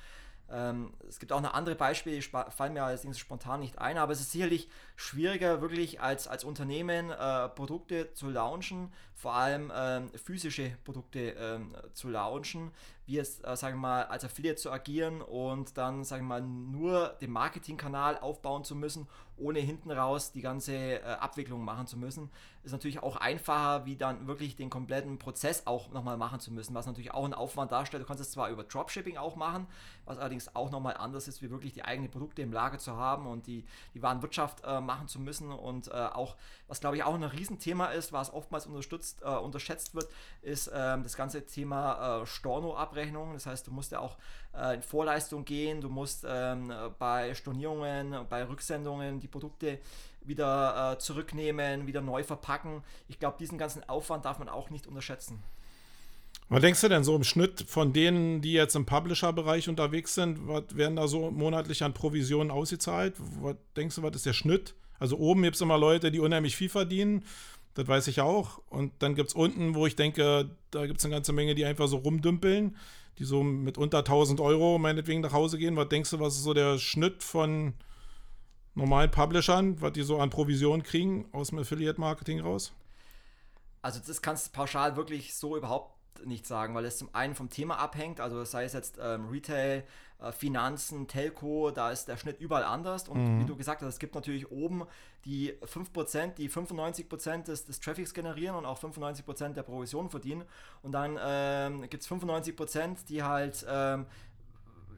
[0.52, 4.12] Ähm, es gibt auch noch andere Beispiele, die fallen mir allerdings spontan nicht ein, aber
[4.12, 10.10] es ist sicherlich schwieriger, wirklich als, als Unternehmen äh, Produkte zu launchen, vor allem ähm,
[10.14, 12.72] physische Produkte ähm, zu launchen,
[13.06, 16.42] wie es, äh, sagen wir mal, als Affiliate zu agieren und dann, sagen wir mal,
[16.42, 19.08] nur den Marketingkanal aufbauen zu müssen,
[19.40, 22.30] ohne hinten raus die ganze äh, Abwicklung machen zu müssen.
[22.62, 26.74] Ist natürlich auch einfacher, wie dann wirklich den kompletten Prozess auch nochmal machen zu müssen,
[26.74, 28.02] was natürlich auch einen Aufwand darstellt.
[28.02, 29.66] Du kannst es zwar über Dropshipping auch machen,
[30.04, 33.26] was allerdings auch nochmal anders ist, wie wirklich die eigenen Produkte im Lager zu haben
[33.26, 33.64] und die,
[33.94, 35.50] die Warenwirtschaft äh, machen zu müssen.
[35.50, 36.36] Und äh, auch,
[36.68, 40.08] was glaube ich auch ein Riesenthema ist, was oftmals unterstützt, äh, unterschätzt wird,
[40.42, 43.32] ist ähm, das ganze Thema äh, Storno-Abrechnung.
[43.32, 44.18] Das heißt, du musst ja auch
[44.54, 49.78] äh, in Vorleistung gehen, du musst ähm, bei Stornierungen, bei Rücksendungen die Produkte
[50.22, 52.82] wieder äh, zurücknehmen, wieder neu verpacken.
[53.08, 55.42] Ich glaube, diesen ganzen Aufwand darf man auch nicht unterschätzen.
[56.48, 60.48] Was denkst du denn so im Schnitt von denen, die jetzt im Publisher-Bereich unterwegs sind,
[60.48, 63.14] was werden da so monatlich an Provisionen ausgezahlt?
[63.40, 64.74] Was denkst du, was ist der Schnitt?
[64.98, 67.24] Also oben gibt es immer Leute, die unheimlich viel verdienen.
[67.74, 68.60] Das weiß ich auch.
[68.68, 71.64] Und dann gibt es unten, wo ich denke, da gibt es eine ganze Menge, die
[71.64, 72.76] einfach so rumdümpeln,
[73.20, 75.76] die so mit unter 1000 Euro meinetwegen nach Hause gehen.
[75.76, 77.74] Was denkst du, was ist so der Schnitt von
[78.74, 82.72] normalen Publishern, was die so an Provisionen kriegen aus dem Affiliate-Marketing raus?
[83.82, 85.94] Also das kannst du pauschal wirklich so überhaupt
[86.24, 89.84] nicht sagen, weil es zum einen vom Thema abhängt, also sei es jetzt ähm, Retail,
[90.20, 93.08] äh, Finanzen, Telco, da ist der Schnitt überall anders.
[93.08, 93.40] Und mhm.
[93.40, 94.84] wie du gesagt hast, es gibt natürlich oben
[95.24, 100.44] die 5%, die 95% des, des Traffics generieren und auch 95% der Provision verdienen.
[100.82, 104.06] Und dann ähm, gibt es 95%, die halt ähm,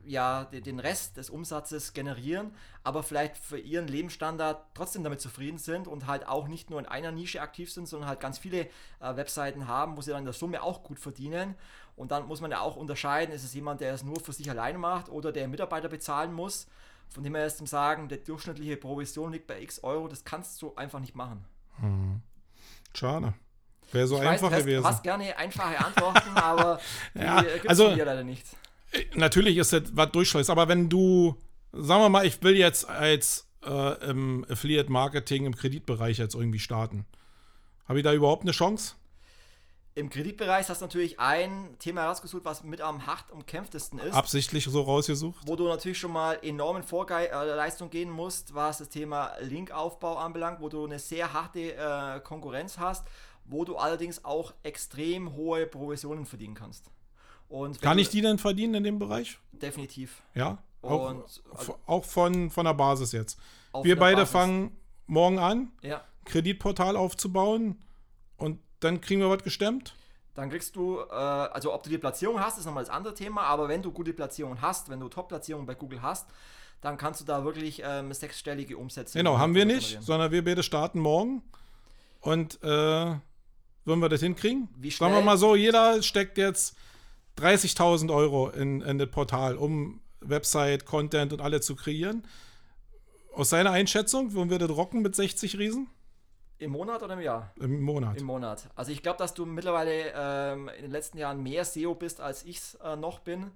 [0.04, 5.88] ja, den Rest des Umsatzes generieren, aber vielleicht für ihren Lebensstandard trotzdem damit zufrieden sind
[5.88, 8.66] und halt auch nicht nur in einer Nische aktiv sind, sondern halt ganz viele
[9.00, 11.54] äh, Webseiten haben, wo sie dann in der Summe auch gut verdienen.
[11.96, 14.48] Und dann muss man ja auch unterscheiden, ist es jemand, der es nur für sich
[14.50, 16.66] alleine macht oder der Mitarbeiter bezahlen muss.
[17.08, 20.60] Von dem her ist zum Sagen, der durchschnittliche Provision liegt bei x Euro, das kannst
[20.62, 21.44] du einfach nicht machen.
[21.80, 22.22] Hm.
[22.94, 23.34] Schade.
[23.92, 24.82] Wäre so ich einfach weiß, gewesen.
[24.82, 26.80] Du hast gerne einfache Antworten, aber
[27.14, 28.46] die ja, gibt es also, leider nicht.
[29.14, 31.36] Natürlich ist das was durchschleust, aber wenn du,
[31.72, 37.06] sagen wir mal, ich will jetzt als äh, im Affiliate-Marketing im Kreditbereich jetzt irgendwie starten,
[37.86, 38.94] habe ich da überhaupt eine Chance?
[39.94, 44.14] Im Kreditbereich hast du natürlich ein Thema herausgesucht, was mit am hart umkämpftesten ist.
[44.14, 45.46] Absichtlich so rausgesucht.
[45.46, 50.70] Wo du natürlich schon mal enormen Vorleistung gehen musst, was das Thema Linkaufbau anbelangt, wo
[50.70, 53.06] du eine sehr harte äh, Konkurrenz hast,
[53.44, 56.90] wo du allerdings auch extrem hohe Provisionen verdienen kannst.
[57.80, 59.38] Kann ich die denn verdienen in dem Bereich?
[59.52, 60.22] Definitiv.
[60.34, 60.58] Ja.
[60.82, 61.24] Auch, und,
[61.56, 63.38] also, auch von, von der Basis jetzt.
[63.82, 64.32] Wir beide Basis.
[64.32, 64.76] fangen
[65.06, 66.02] morgen an, ja.
[66.24, 67.80] Kreditportal aufzubauen
[68.36, 69.94] und dann kriegen wir was gestemmt.
[70.34, 73.42] Dann kriegst du, äh, also ob du die Platzierung hast, ist nochmal das andere Thema,
[73.42, 76.26] aber wenn du gute Platzierungen hast, wenn du Top-Platzierungen bei Google hast,
[76.80, 79.18] dann kannst du da wirklich ähm, sechsstellige Umsätze.
[79.18, 81.42] Genau, haben wir nicht, sondern wir beide starten morgen
[82.20, 84.68] und äh, würden wir das hinkriegen?
[84.76, 85.10] Wie schnell?
[85.10, 86.76] Sagen wir mal so, jeder steckt jetzt
[87.38, 92.26] 30.000 Euro in, in das Portal, um Website, Content und alle zu kreieren.
[93.34, 95.88] Aus seiner Einschätzung, würden wir das rocken mit 60 Riesen?
[96.58, 97.52] Im Monat oder im Jahr?
[97.58, 98.20] Im Monat.
[98.20, 98.68] Im Monat.
[98.76, 102.44] Also ich glaube, dass du mittlerweile ähm, in den letzten Jahren mehr SEO bist, als
[102.44, 103.50] ich es äh, noch bin.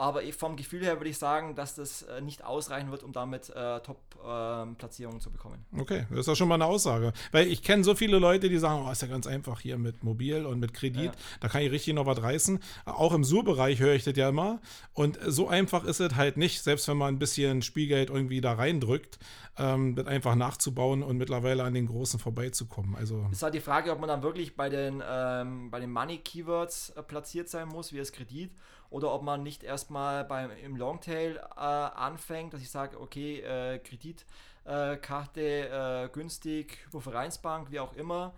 [0.00, 3.50] Aber vom Gefühl her würde ich sagen, dass das äh, nicht ausreichen wird, um damit
[3.50, 5.62] äh, Top-Platzierungen ähm, zu bekommen.
[5.78, 7.12] Okay, das ist ja schon mal eine Aussage.
[7.32, 10.02] Weil ich kenne so viele Leute, die sagen, oh, ist ja ganz einfach hier mit
[10.02, 11.12] Mobil und mit Kredit, ja.
[11.40, 12.60] da kann ich richtig noch was reißen.
[12.86, 14.62] Auch im Sur-Bereich höre ich das ja immer.
[14.94, 18.54] Und so einfach ist es halt nicht, selbst wenn man ein bisschen Spielgeld irgendwie da
[18.54, 19.18] reindrückt,
[19.58, 22.96] ähm, das einfach nachzubauen und mittlerweile an den Großen vorbeizukommen.
[22.96, 27.02] Also ist halt die Frage, ob man dann wirklich bei den, ähm, den Money-Keywords äh,
[27.02, 28.50] platziert sein muss, wie das Kredit
[28.90, 33.78] oder ob man nicht erstmal beim, im Longtail äh, anfängt, dass ich sage, okay, äh,
[33.78, 38.34] Kreditkarte äh, günstig, Hypovereinsbank, wie auch immer.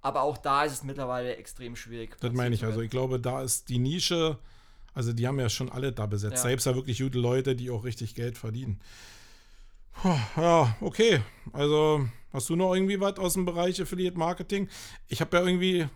[0.00, 2.16] Aber auch da ist es mittlerweile extrem schwierig.
[2.20, 2.64] Das meine ich.
[2.64, 4.38] Also ich glaube, da ist die Nische,
[4.94, 6.38] also die haben ja schon alle da besetzt.
[6.38, 6.42] Ja.
[6.42, 8.80] Selbst ja wirklich gute Leute, die auch richtig Geld verdienen.
[10.36, 11.20] Ja, okay.
[11.52, 14.68] Also hast du noch irgendwie was aus dem Bereich Affiliate Marketing?
[15.08, 15.86] Ich habe ja irgendwie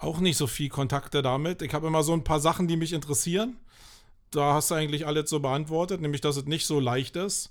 [0.00, 1.62] auch nicht so viel Kontakte damit.
[1.62, 3.56] Ich habe immer so ein paar Sachen, die mich interessieren.
[4.30, 7.50] Da hast du eigentlich alles so beantwortet, nämlich dass es nicht so leicht ist.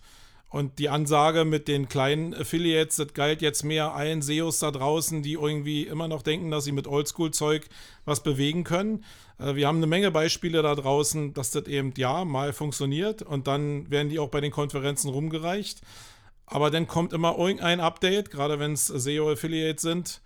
[0.49, 5.21] Und die Ansage mit den kleinen Affiliates, das galt jetzt mehr allen SEOs da draußen,
[5.21, 7.69] die irgendwie immer noch denken, dass sie mit Oldschool-Zeug
[8.05, 9.05] was bewegen können.
[9.37, 13.45] Äh, wir haben eine Menge Beispiele da draußen, dass das eben ja mal funktioniert und
[13.45, 15.81] dann werden die auch bei den Konferenzen rumgereicht.
[16.47, 20.21] Aber dann kommt immer irgendein Update, gerade wenn es SEO-Affiliates sind,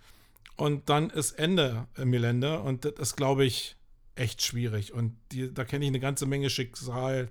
[0.56, 2.60] und dann ist Ende im Gelände.
[2.60, 3.76] Und das ist, glaube ich,
[4.14, 4.92] echt schwierig.
[4.92, 7.30] Und die, da kenne ich eine ganze Menge Schicksal,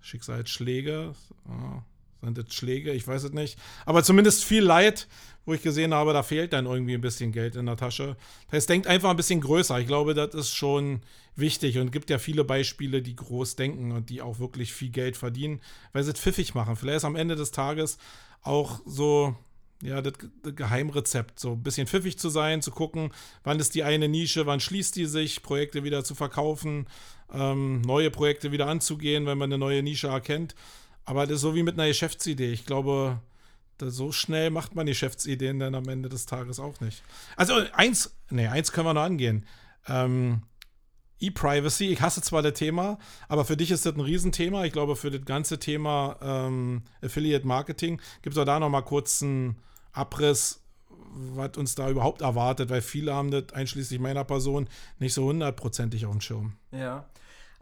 [0.00, 1.14] Schicksalsschläge.
[1.48, 1.82] Oh,
[2.22, 2.92] sind das Schläge?
[2.92, 3.58] Ich weiß es nicht.
[3.84, 5.08] Aber zumindest viel Leid,
[5.44, 8.16] wo ich gesehen habe, da fehlt dann irgendwie ein bisschen Geld in der Tasche.
[8.46, 9.80] Das heißt, denkt einfach ein bisschen größer.
[9.80, 11.00] Ich glaube, das ist schon
[11.34, 15.16] wichtig und gibt ja viele Beispiele, die groß denken und die auch wirklich viel Geld
[15.16, 15.60] verdienen,
[15.92, 16.76] weil sie es pfiffig machen.
[16.76, 17.98] Vielleicht ist am Ende des Tages
[18.42, 19.34] auch so
[19.82, 23.12] ja, das, Geheimrezept, so ein bisschen pfiffig zu sein, zu gucken,
[23.42, 26.86] wann ist die eine Nische, wann schließt die sich, Projekte wieder zu verkaufen,
[27.32, 30.54] ähm, neue Projekte wieder anzugehen, wenn man eine neue Nische erkennt.
[31.04, 32.52] Aber das ist so wie mit einer Geschäftsidee.
[32.52, 33.20] Ich glaube,
[33.80, 37.02] so schnell macht man Geschäftsideen dann am Ende des Tages auch nicht.
[37.36, 39.44] Also eins, nee, eins können wir noch angehen.
[39.88, 40.42] Ähm,
[41.18, 44.64] E-Privacy, ich hasse zwar das Thema, aber für dich ist das ein Riesenthema.
[44.64, 49.22] Ich glaube, für das ganze Thema ähm, Affiliate Marketing gibt es auch da nochmal kurz
[49.22, 49.56] einen
[49.92, 50.60] Abriss,
[51.14, 54.68] was uns da überhaupt erwartet, weil viele haben das, einschließlich meiner Person,
[54.98, 56.56] nicht so hundertprozentig auf dem Schirm.
[56.70, 57.06] Ja.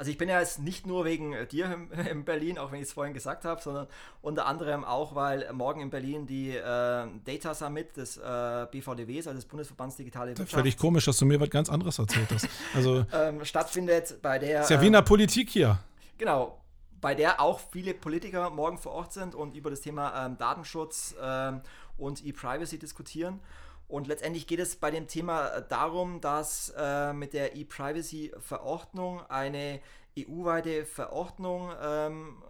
[0.01, 1.77] Also ich bin ja jetzt nicht nur wegen dir
[2.11, 3.87] in Berlin, auch wenn ich es vorhin gesagt habe, sondern
[4.23, 9.39] unter anderem auch, weil morgen in Berlin die äh, Data Summit des äh, BVDWs, also
[9.39, 10.53] des Bundesverbands Digitale Wirtschaft.
[10.53, 12.49] Völlig komisch, dass du mir was ganz anderes erzählt hast.
[12.75, 14.63] Also ähm, stattfindet bei der.
[14.63, 15.79] Ist ja wie in der ähm, Politik hier.
[16.17, 16.61] Genau,
[17.01, 21.15] bei der auch viele Politiker morgen vor Ort sind und über das Thema ähm, Datenschutz
[21.23, 21.61] ähm,
[22.01, 23.41] und E-Privacy diskutieren.
[23.89, 29.81] Und letztendlich geht es bei dem Thema äh, darum, dass äh, mit der E-Privacy-Verordnung eine
[30.19, 32.43] EU-weite Verordnung ähm,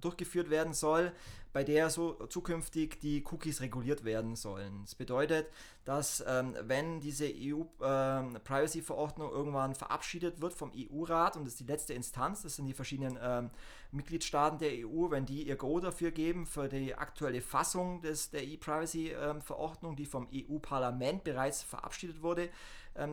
[0.00, 1.12] durchgeführt werden soll,
[1.54, 4.80] bei der so zukünftig die Cookies reguliert werden sollen.
[4.82, 5.46] Das bedeutet,
[5.84, 11.66] dass ähm, wenn diese EU-Privacy-Verordnung ähm, irgendwann verabschiedet wird vom EU-Rat und das ist die
[11.72, 13.50] letzte Instanz, das sind die verschiedenen ähm,
[13.92, 18.42] Mitgliedstaaten der EU, wenn die ihr Go dafür geben für die aktuelle Fassung des, der
[18.42, 22.50] E-Privacy-Verordnung, ähm, die vom EU-Parlament bereits verabschiedet wurde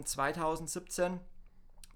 [0.04, 1.20] 2017, ähm,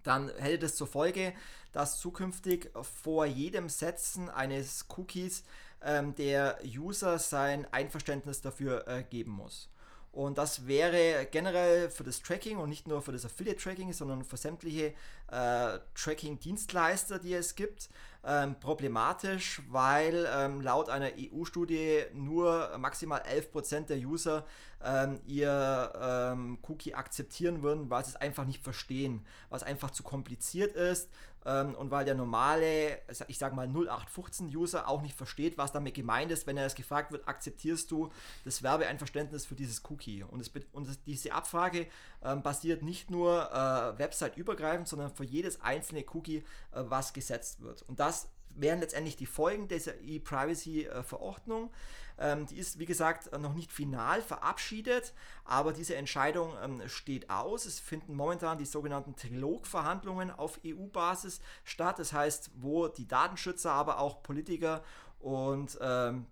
[0.03, 1.33] dann hätte das zur Folge,
[1.71, 5.43] dass zukünftig vor jedem Setzen eines Cookies
[5.85, 9.69] ähm, der User sein Einverständnis dafür äh, geben muss.
[10.15, 14.37] Und das wäre generell für das Tracking und nicht nur für das Affiliate-Tracking, sondern für
[14.37, 14.93] sämtliche
[15.29, 17.89] äh, Tracking-Dienstleister, die es gibt,
[18.23, 24.45] ähm, problematisch, weil ähm, laut einer EU-Studie nur maximal 11% der User
[24.83, 30.03] ähm, ihr ähm, Cookie akzeptieren würden, weil sie es einfach nicht verstehen, was einfach zu
[30.03, 31.09] kompliziert ist,
[31.45, 36.31] ähm, und weil der normale, ich sage mal 0815-User auch nicht versteht, was damit gemeint
[36.31, 38.11] ist, wenn er es gefragt wird, akzeptierst du
[38.43, 40.23] das Werbeeinverständnis für dieses Cookie?
[40.23, 41.87] Und, es, und das, diese Abfrage
[42.23, 47.83] ähm, basiert nicht nur äh, website-übergreifend, sondern für jedes einzelne Cookie, äh, was gesetzt wird.
[47.83, 51.71] Und das wären letztendlich die Folgen dieser E-Privacy-Verordnung.
[52.17, 57.65] Ähm, die ist, wie gesagt, noch nicht final verabschiedet, aber diese Entscheidung ähm, steht aus.
[57.65, 61.99] Es finden momentan die sogenannten Trilogverhandlungen auf EU-Basis statt.
[61.99, 64.81] Das heißt, wo die Datenschützer, aber auch Politiker
[65.19, 66.27] und ähm,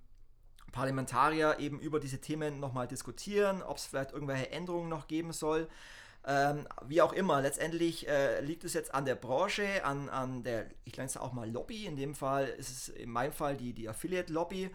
[0.71, 5.67] Parlamentarier eben über diese Themen nochmal diskutieren, ob es vielleicht irgendwelche Änderungen noch geben soll.
[6.26, 10.67] Ähm, wie auch immer, letztendlich äh, liegt es jetzt an der Branche, an, an der,
[10.86, 13.74] ich nenne es auch mal Lobby, in dem Fall ist es in meinem Fall die,
[13.74, 14.69] die Affiliate-Lobby,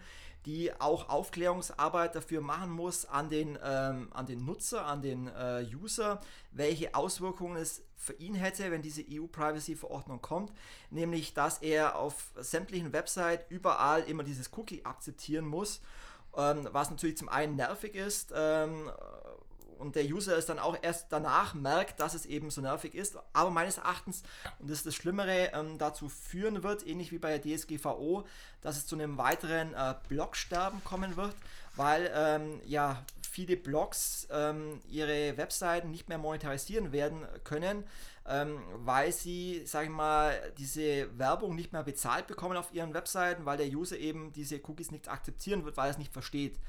[0.45, 5.65] die auch Aufklärungsarbeit dafür machen muss an den, ähm, an den Nutzer, an den äh,
[5.75, 6.21] User,
[6.51, 10.53] welche Auswirkungen es für ihn hätte, wenn diese EU-Privacy-Verordnung kommt,
[10.91, 15.81] nämlich dass er auf sämtlichen Websites überall immer dieses Cookie akzeptieren muss,
[16.37, 18.89] ähm, was natürlich zum einen nervig ist, ähm,
[19.79, 23.17] und der User es dann auch erst danach merkt, dass es eben so nervig ist,
[23.33, 24.23] aber meines Erachtens,
[24.59, 28.25] und das ist das Schlimmere, ähm, dazu führen wird, ähnlich wie bei der DSGVO,
[28.61, 31.35] dass es zu einem weiteren äh, Blogsterben kommen wird,
[31.75, 37.83] weil ähm, ja viele Blogs ähm, ihre Webseiten nicht mehr monetarisieren werden können,
[38.27, 43.45] ähm, weil sie, sage ich mal, diese Werbung nicht mehr bezahlt bekommen auf ihren Webseiten,
[43.45, 46.59] weil der User eben diese Cookies nicht akzeptieren wird, weil er es nicht versteht.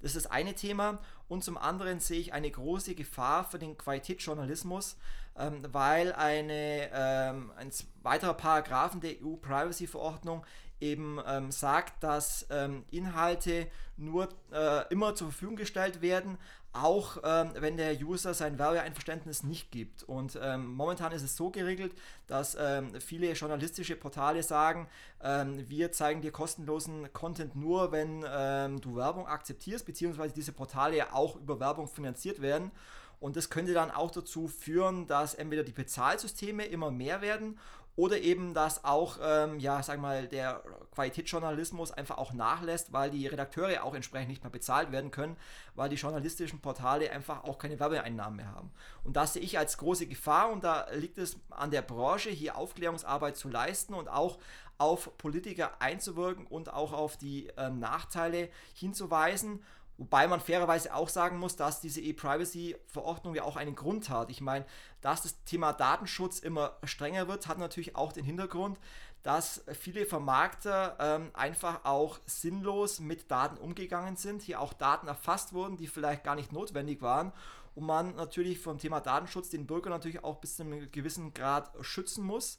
[0.00, 0.98] Das ist das eine Thema.
[1.28, 4.96] Und zum anderen sehe ich eine große Gefahr für den Qualitätsjournalismus,
[5.38, 7.70] ähm, weil eine, ähm, ein
[8.02, 10.44] weiterer Paragraphen der EU-Privacy-Verordnung
[10.80, 16.38] eben ähm, sagt, dass ähm, Inhalte nur äh, immer zur Verfügung gestellt werden,
[16.72, 20.04] auch ähm, wenn der User sein Werbeeinverständnis nicht gibt.
[20.04, 21.92] Und ähm, momentan ist es so geregelt,
[22.26, 24.88] dass ähm, viele journalistische Portale sagen,
[25.22, 30.96] ähm, wir zeigen dir kostenlosen Content nur, wenn ähm, du Werbung akzeptierst, beziehungsweise diese Portale
[30.96, 32.70] ja auch über Werbung finanziert werden.
[33.18, 37.58] Und das könnte dann auch dazu führen, dass entweder die Bezahlsysteme immer mehr werden
[37.96, 40.62] oder eben, dass auch, ähm, ja, sag mal, der
[40.92, 45.36] Qualitätsjournalismus einfach auch nachlässt, weil die Redakteure auch entsprechend nicht mehr bezahlt werden können,
[45.74, 48.70] weil die journalistischen Portale einfach auch keine Werbeeinnahmen mehr haben.
[49.04, 52.56] Und das sehe ich als große Gefahr und da liegt es an der Branche, hier
[52.56, 54.38] Aufklärungsarbeit zu leisten und auch
[54.78, 59.62] auf Politiker einzuwirken und auch auf die ähm, Nachteile hinzuweisen
[60.00, 64.30] Wobei man fairerweise auch sagen muss, dass diese E-Privacy-Verordnung ja auch einen Grund hat.
[64.30, 64.64] Ich meine,
[65.02, 68.80] dass das Thema Datenschutz immer strenger wird, hat natürlich auch den Hintergrund,
[69.22, 75.52] dass viele Vermarkter ähm, einfach auch sinnlos mit Daten umgegangen sind, hier auch Daten erfasst
[75.52, 77.30] wurden, die vielleicht gar nicht notwendig waren
[77.74, 81.70] und man natürlich vom Thema Datenschutz den Bürger natürlich auch bis zu einem gewissen Grad
[81.82, 82.58] schützen muss.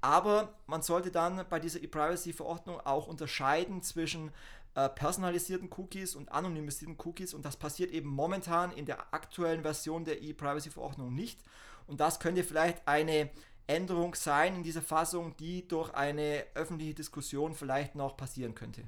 [0.00, 4.32] Aber man sollte dann bei dieser E-Privacy-Verordnung auch unterscheiden zwischen
[4.74, 10.04] äh, personalisierten Cookies und anonymisierten Cookies und das passiert eben momentan in der aktuellen Version
[10.04, 11.40] der E-Privacy-Verordnung nicht.
[11.86, 13.30] Und das könnte vielleicht eine
[13.66, 18.82] Änderung sein in dieser Fassung, die durch eine öffentliche Diskussion vielleicht noch passieren könnte.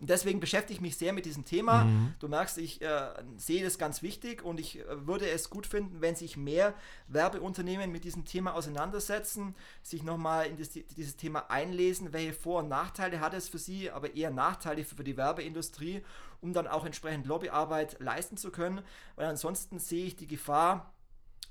[0.00, 1.84] Und deswegen beschäftige ich mich sehr mit diesem Thema.
[1.84, 2.14] Mhm.
[2.18, 6.00] Du merkst, ich äh, sehe das ganz wichtig und ich äh, würde es gut finden,
[6.00, 6.74] wenn sich mehr
[7.08, 12.68] Werbeunternehmen mit diesem Thema auseinandersetzen, sich nochmal in das, dieses Thema einlesen, welche Vor- und
[12.68, 16.02] Nachteile hat es für sie, aber eher Nachteile für, für die Werbeindustrie,
[16.40, 18.82] um dann auch entsprechend Lobbyarbeit leisten zu können.
[19.16, 20.92] Weil ansonsten sehe ich die Gefahr,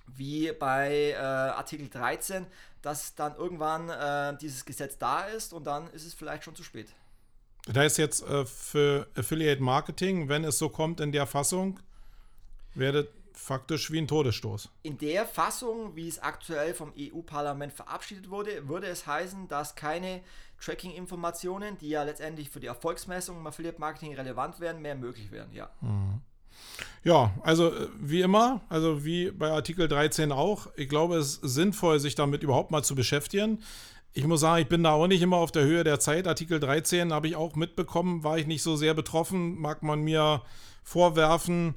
[0.07, 2.45] wie bei äh, Artikel 13,
[2.81, 6.63] dass dann irgendwann äh, dieses Gesetz da ist und dann ist es vielleicht schon zu
[6.63, 6.93] spät.
[7.65, 11.79] Da ist jetzt äh, für Affiliate Marketing, wenn es so kommt in der Fassung,
[12.73, 14.69] wäre faktisch wie ein Todesstoß.
[14.83, 20.21] In der Fassung, wie es aktuell vom EU-Parlament verabschiedet wurde, würde es heißen, dass keine
[20.59, 25.51] Tracking-Informationen, die ja letztendlich für die Erfolgsmessung im Affiliate Marketing relevant wären, mehr möglich wären.
[25.53, 25.69] Ja.
[25.81, 26.21] Mhm.
[27.03, 31.53] Ja, also äh, wie immer, also wie bei Artikel 13 auch, ich glaube, es ist
[31.53, 33.63] sinnvoll, sich damit überhaupt mal zu beschäftigen
[34.13, 36.27] ich muss sagen, ich bin da auch nicht immer auf der Höhe der Zeit.
[36.27, 40.41] Artikel 13 habe ich auch mitbekommen, war ich nicht so sehr betroffen, mag man mir
[40.83, 41.75] vorwerfen.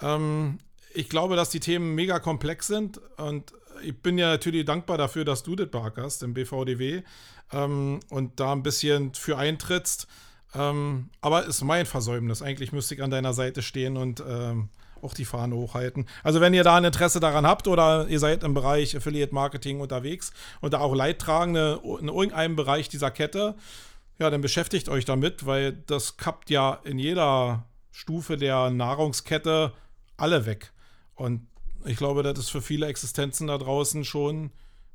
[0.00, 0.58] Ähm,
[0.94, 3.52] ich glaube, dass die Themen mega komplex sind und
[3.82, 7.02] ich bin ja natürlich dankbar dafür, dass du das beackerst im BVDW
[7.52, 10.06] ähm, und da ein bisschen für eintrittst.
[10.54, 12.42] Ähm, aber ist mein Versäumnis.
[12.42, 14.68] Eigentlich müsste ich an deiner Seite stehen und ähm,
[15.02, 16.06] auch die Fahne hochhalten.
[16.22, 19.80] Also wenn ihr da ein Interesse daran habt oder ihr seid im Bereich Affiliate Marketing
[19.80, 23.54] unterwegs und da auch Leidtragende in irgendeinem Bereich dieser Kette,
[24.18, 29.72] ja, dann beschäftigt euch damit, weil das kappt ja in jeder Stufe der Nahrungskette
[30.16, 30.72] alle weg.
[31.14, 31.46] Und
[31.84, 34.52] ich glaube, das ist für viele Existenzen da draußen schon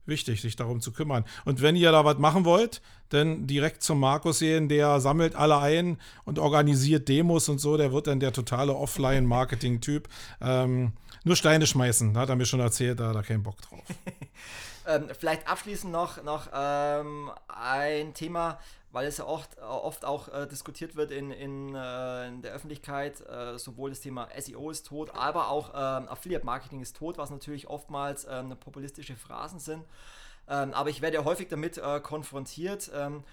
[0.08, 1.26] wichtig, sich darum zu kümmern.
[1.45, 5.60] Und wenn ihr da was machen wollt, dann direkt zum Markus sehen, der sammelt alle
[5.60, 7.78] ein und organisiert Demos und so.
[7.78, 10.08] Der wird dann der totale Offline-Marketing-Typ.
[10.41, 10.93] Ähm,
[11.24, 13.84] nur Steine schmeißen, hat er mir schon erzählt, da hat er keinen Bock drauf.
[14.88, 18.60] ähm, vielleicht abschließend noch, noch ähm, ein Thema,
[18.91, 23.22] weil es ja oft, oft auch äh, diskutiert wird in, in, äh, in der Öffentlichkeit.
[23.22, 27.30] Äh, sowohl das Thema SEO ist tot, aber auch ähm, Affiliate Marketing ist tot, was
[27.30, 29.84] natürlich oftmals ähm, populistische Phrasen sind.
[30.49, 32.89] Ähm, aber ich werde ja häufig damit äh, konfrontiert.
[32.95, 33.23] Ähm,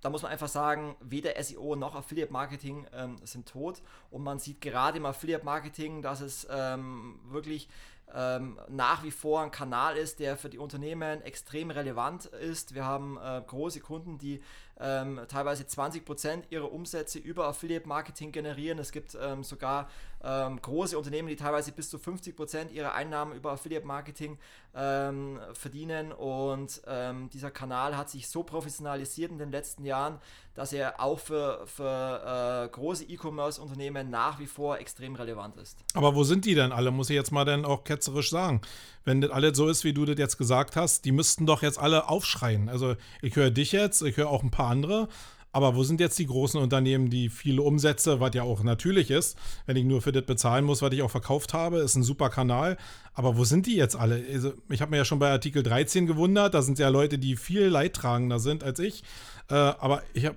[0.00, 3.82] da muss man einfach sagen, weder SEO noch Affiliate Marketing ähm, sind tot.
[4.10, 7.68] Und man sieht gerade im Affiliate Marketing, dass es ähm, wirklich
[8.14, 12.74] ähm, nach wie vor ein Kanal ist, der für die Unternehmen extrem relevant ist.
[12.74, 14.42] Wir haben äh, große Kunden, die
[14.80, 18.78] ähm, teilweise 20% ihrer Umsätze über Affiliate Marketing generieren.
[18.78, 19.88] Es gibt ähm, sogar
[20.24, 24.38] ähm, große Unternehmen, die teilweise bis zu 50% ihrer Einnahmen über Affiliate Marketing
[24.74, 26.12] ähm, verdienen.
[26.12, 30.18] Und ähm, dieser Kanal hat sich so professionalisiert in den letzten Jahren,
[30.54, 35.78] dass er auch für, für äh, große E-Commerce-Unternehmen nach wie vor extrem relevant ist.
[35.94, 38.60] Aber wo sind die denn alle, muss ich jetzt mal dann auch ketzerisch sagen.
[39.04, 41.78] Wenn das alles so ist, wie du das jetzt gesagt hast, die müssten doch jetzt
[41.78, 42.68] alle aufschreien.
[42.68, 45.08] Also ich höre dich jetzt, ich höre auch ein paar andere,
[45.52, 49.36] aber wo sind jetzt die großen Unternehmen, die viele Umsätze, was ja auch natürlich ist,
[49.66, 52.30] wenn ich nur für das bezahlen muss, was ich auch verkauft habe, ist ein super
[52.30, 52.78] Kanal.
[53.12, 54.24] Aber wo sind die jetzt alle?
[54.32, 57.36] Also, ich habe mir ja schon bei Artikel 13 gewundert, da sind ja Leute, die
[57.36, 59.04] viel leidtragender sind als ich.
[59.50, 60.30] Äh, aber ich,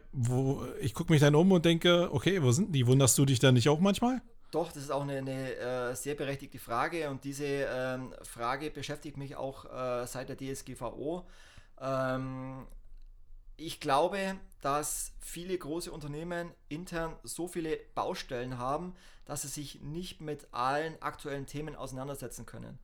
[0.82, 2.86] ich gucke mich dann um und denke, okay, wo sind die?
[2.86, 4.22] Wunderst du dich da nicht auch manchmal?
[4.52, 9.16] Doch, das ist auch eine, eine äh, sehr berechtigte Frage und diese ähm, Frage beschäftigt
[9.16, 11.26] mich auch äh, seit der DSGVO.
[11.82, 12.66] Ähm,
[13.58, 18.96] ich glaube, dass viele große Unternehmen intern so viele Baustellen haben,
[19.26, 22.80] dass sie sich nicht mit allen aktuellen Themen auseinandersetzen können.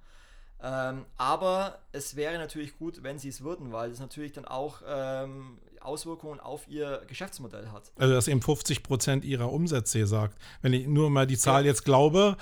[0.63, 4.81] Ähm, aber es wäre natürlich gut, wenn sie es würden, weil es natürlich dann auch
[4.87, 7.91] ähm, Auswirkungen auf ihr Geschäftsmodell hat.
[7.97, 10.37] Also, dass eben 50 Prozent ihrer Umsätze sagt.
[10.61, 11.71] Wenn ich nur mal die Zahl ja.
[11.71, 12.37] jetzt glaube,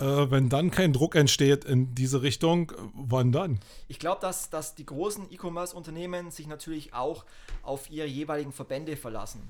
[0.00, 3.60] äh, wenn dann kein Druck entsteht in diese Richtung, wann dann?
[3.88, 7.24] Ich glaube, dass, dass die großen E-Commerce-Unternehmen sich natürlich auch
[7.62, 9.42] auf ihre jeweiligen Verbände verlassen.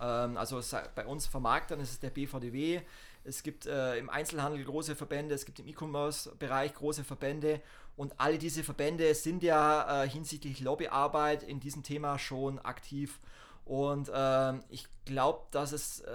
[0.00, 0.60] Ähm, also
[0.94, 2.80] bei uns Vermarktern ist es der BVDW,
[3.24, 7.60] es gibt äh, im Einzelhandel große Verbände, es gibt im E-Commerce-Bereich große Verbände
[7.96, 13.20] und alle diese Verbände sind ja äh, hinsichtlich Lobbyarbeit in diesem Thema schon aktiv.
[13.64, 16.10] Und äh, ich glaube, dass es äh,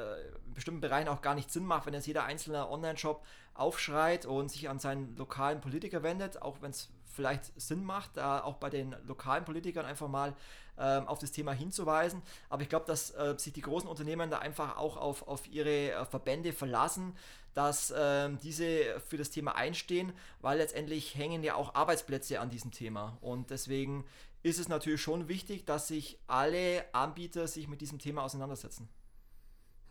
[0.46, 4.50] in bestimmten Bereichen auch gar nicht Sinn macht, wenn jetzt jeder einzelne Online-Shop aufschreit und
[4.50, 8.70] sich an seinen lokalen Politiker wendet, auch wenn es vielleicht Sinn macht, da auch bei
[8.70, 10.36] den lokalen Politikern einfach mal
[10.78, 12.22] ähm, auf das Thema hinzuweisen.
[12.50, 15.92] Aber ich glaube, dass äh, sich die großen Unternehmen da einfach auch auf, auf ihre
[15.92, 17.16] äh, Verbände verlassen,
[17.56, 22.72] dass ähm, diese für das Thema einstehen, weil letztendlich hängen ja auch Arbeitsplätze an diesem
[22.72, 23.18] Thema.
[23.22, 24.06] Und deswegen
[24.44, 28.88] ist es natürlich schon wichtig, dass sich alle Anbieter sich mit diesem Thema auseinandersetzen.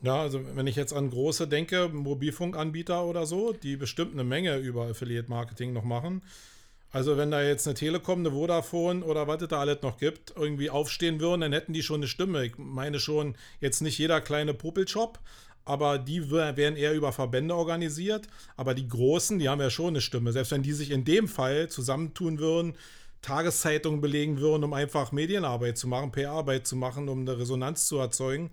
[0.02, 4.58] Ja, also wenn ich jetzt an große denke, Mobilfunkanbieter oder so, die bestimmt eine Menge
[4.58, 6.22] über Affiliate Marketing noch machen.
[6.90, 10.34] Also wenn da jetzt eine Telekom, eine Vodafone oder was es da alles noch gibt,
[10.36, 12.44] irgendwie aufstehen würden, dann hätten die schon eine Stimme.
[12.44, 15.18] Ich meine schon, jetzt nicht jeder kleine Popelshop,
[15.64, 18.28] aber die werden eher über Verbände organisiert.
[18.56, 20.32] Aber die Großen, die haben ja schon eine Stimme.
[20.32, 22.76] Selbst wenn die sich in dem Fall zusammentun würden,
[23.26, 27.98] Tageszeitungen belegen würden, um einfach Medienarbeit zu machen, PR-Arbeit zu machen, um eine Resonanz zu
[27.98, 28.52] erzeugen,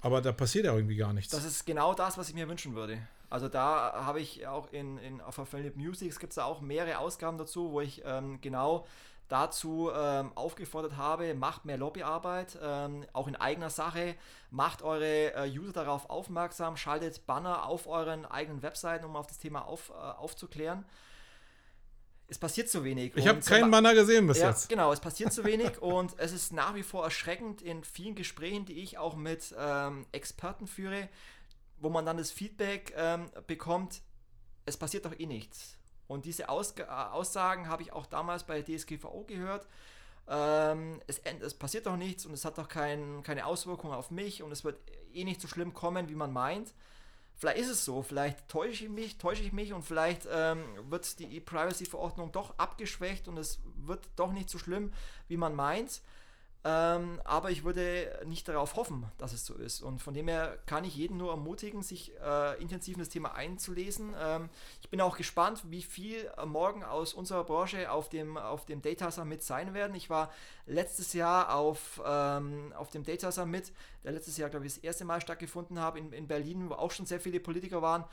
[0.00, 1.30] aber da passiert ja irgendwie gar nichts.
[1.30, 3.06] Das ist genau das, was ich mir wünschen würde.
[3.28, 7.36] Also da habe ich auch in, in auf Affiliate Music gibt da auch mehrere Ausgaben
[7.36, 8.86] dazu, wo ich ähm, genau
[9.28, 14.14] dazu ähm, aufgefordert habe, macht mehr Lobbyarbeit, ähm, auch in eigener Sache,
[14.50, 19.38] macht eure äh, User darauf aufmerksam, schaltet Banner auf euren eigenen Webseiten, um auf das
[19.38, 20.86] Thema auf, äh, aufzuklären
[22.32, 23.14] es passiert zu wenig.
[23.14, 24.70] Ich habe keinen Banner gesehen bis ja, jetzt.
[24.70, 28.64] Genau, es passiert zu wenig und es ist nach wie vor erschreckend in vielen Gesprächen,
[28.64, 31.10] die ich auch mit ähm, Experten führe,
[31.78, 34.00] wo man dann das Feedback ähm, bekommt,
[34.64, 35.76] es passiert doch eh nichts.
[36.06, 39.66] Und diese Aus äh, Aussagen habe ich auch damals bei DSGVO gehört.
[40.26, 44.42] Ähm, es, es, passiert doch nichts und es hat doch kein, keine Auswirkungen auf mich
[44.42, 44.78] und es wird
[45.12, 46.72] eh nicht so schlimm kommen, wie man meint.
[47.42, 51.18] Vielleicht ist es so, vielleicht täusche ich mich, täusche ich mich und vielleicht ähm, wird
[51.18, 54.92] die E-Privacy-Verordnung doch abgeschwächt und es wird doch nicht so schlimm,
[55.26, 56.02] wie man meint.
[56.64, 59.82] Ähm, aber ich würde nicht darauf hoffen, dass es so ist.
[59.82, 63.34] Und von dem her kann ich jeden nur ermutigen, sich äh, intensiv in das Thema
[63.34, 64.14] einzulesen.
[64.16, 64.48] Ähm,
[64.80, 68.80] ich bin auch gespannt, wie viel äh, morgen aus unserer Branche auf dem, auf dem
[68.80, 69.96] Data Summit sein werden.
[69.96, 70.32] Ich war
[70.66, 73.72] letztes Jahr auf, ähm, auf dem Data Summit,
[74.04, 76.92] der letztes Jahr, glaube ich, das erste Mal stattgefunden habe in, in Berlin, wo auch
[76.92, 78.04] schon sehr viele Politiker waren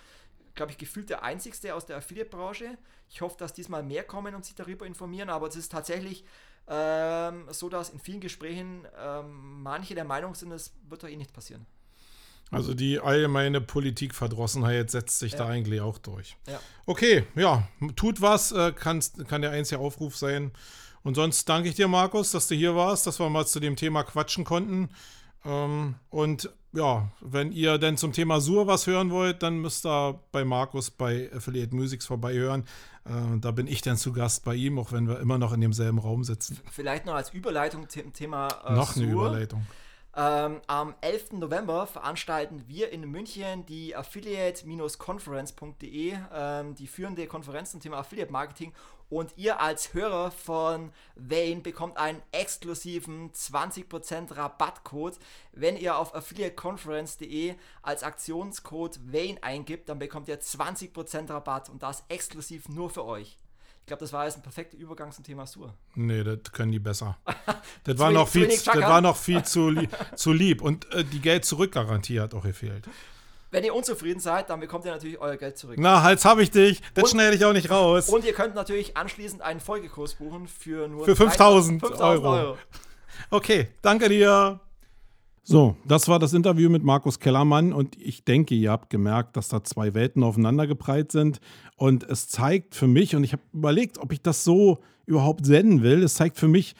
[0.55, 2.77] glaube ich, gefühlt der einzigste aus der Affiliate-Branche.
[3.07, 6.25] Ich hoffe, dass diesmal mehr kommen und sich darüber informieren, aber es ist tatsächlich
[6.69, 11.15] ähm, so dass in vielen Gesprächen ähm, manche der Meinung sind, es wird doch eh
[11.15, 11.65] nicht passieren.
[12.51, 15.39] Also die allgemeine Politikverdrossenheit setzt sich ja.
[15.39, 16.35] da eigentlich auch durch.
[16.47, 16.59] Ja.
[16.85, 19.01] Okay, ja, tut was, äh, kann
[19.41, 20.51] der einzige Aufruf sein.
[21.03, 23.75] Und sonst danke ich dir, Markus, dass du hier warst, dass wir mal zu dem
[23.75, 24.89] Thema quatschen konnten.
[25.49, 30.19] Ähm, und ja, wenn ihr denn zum Thema Sur was hören wollt, dann müsst ihr
[30.31, 32.65] bei Markus bei Affiliate Musics vorbeihören.
[33.05, 35.61] Äh, da bin ich dann zu Gast bei ihm, auch wenn wir immer noch in
[35.61, 36.59] demselben Raum sitzen.
[36.71, 39.01] Vielleicht noch als Überleitung zum Thema äh, Noch Sur.
[39.03, 39.65] eine Überleitung.
[40.15, 41.33] Ähm, am 11.
[41.33, 48.73] November veranstalten wir in München die affiliate-conference.de, ähm, die führende Konferenz zum Thema Affiliate Marketing.
[49.09, 55.17] Und ihr als Hörer von Vane bekommt einen exklusiven 20% Rabattcode.
[55.51, 62.03] Wenn ihr auf affiliateconference.de als Aktionscode Vane eingibt, dann bekommt ihr 20% Rabatt und das
[62.07, 63.37] exklusiv nur für euch.
[63.81, 65.73] Ich glaube, das war jetzt ein perfekter Übergang zum Thema Sur.
[65.95, 67.17] Nee, das können die besser.
[67.83, 70.61] Das war noch viel, das war noch viel zu, li zu lieb.
[70.61, 72.87] Und äh, die Geld-Zurück-Garantie hat auch gefehlt.
[73.51, 75.77] Wenn ihr unzufrieden seid, dann bekommt ihr natürlich euer Geld zurück.
[75.79, 76.81] Na, Hals habe ich dich.
[76.93, 78.09] Das schneide ich auch nicht raus.
[78.09, 82.29] Und ihr könnt natürlich anschließend einen Folgekurs buchen für nur für 5000 Euro.
[82.29, 82.57] Euro.
[83.31, 84.59] Okay, danke dir.
[85.41, 89.47] So, das war das Interview mit Markus Kellermann und ich denke, ihr habt gemerkt, dass
[89.47, 91.39] da zwei Welten aufeinandergeprallt sind
[91.75, 94.77] und es zeigt für mich, und ich habe überlegt, ob ich das so
[95.07, 96.75] überhaupt senden will, es zeigt für mich,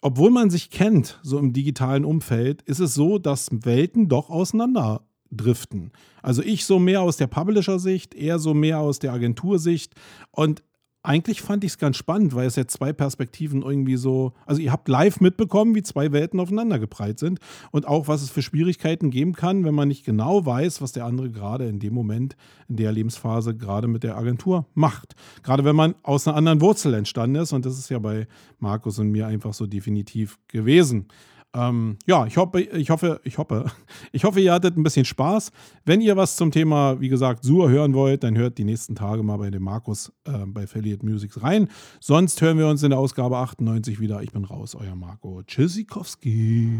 [0.00, 5.02] obwohl man sich kennt, so im digitalen Umfeld, ist es so, dass Welten doch auseinander
[5.30, 5.92] driften.
[6.22, 9.94] Also ich so mehr aus der Publisher-Sicht, er so mehr aus der Agentursicht.
[10.30, 10.62] Und
[11.02, 14.72] eigentlich fand ich es ganz spannend, weil es jetzt zwei Perspektiven irgendwie so, also ihr
[14.72, 17.38] habt live mitbekommen, wie zwei Welten aufeinander geprallt sind
[17.70, 21.06] und auch was es für Schwierigkeiten geben kann, wenn man nicht genau weiß, was der
[21.06, 22.36] andere gerade in dem Moment,
[22.68, 25.14] in der Lebensphase gerade mit der Agentur macht.
[25.42, 28.26] Gerade wenn man aus einer anderen Wurzel entstanden ist und das ist ja bei
[28.58, 31.06] Markus und mir einfach so definitiv gewesen.
[31.54, 33.64] Ähm, ja, ich hoffe, ich hoffe, ich hoffe,
[34.12, 35.50] ich hoffe, ihr hattet ein bisschen Spaß.
[35.84, 39.22] Wenn ihr was zum Thema, wie gesagt, Sur hören wollt, dann hört die nächsten Tage
[39.22, 41.68] mal bei dem Markus äh, bei Affiliate Musics rein.
[42.00, 44.22] Sonst hören wir uns in der Ausgabe 98 wieder.
[44.22, 46.78] Ich bin raus, euer Marco Tschüssikowski.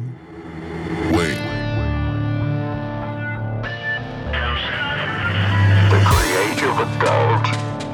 [5.91, 7.47] The creative adult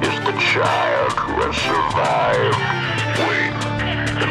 [0.02, 2.58] is the child who has survived.
[3.28, 3.73] Wait.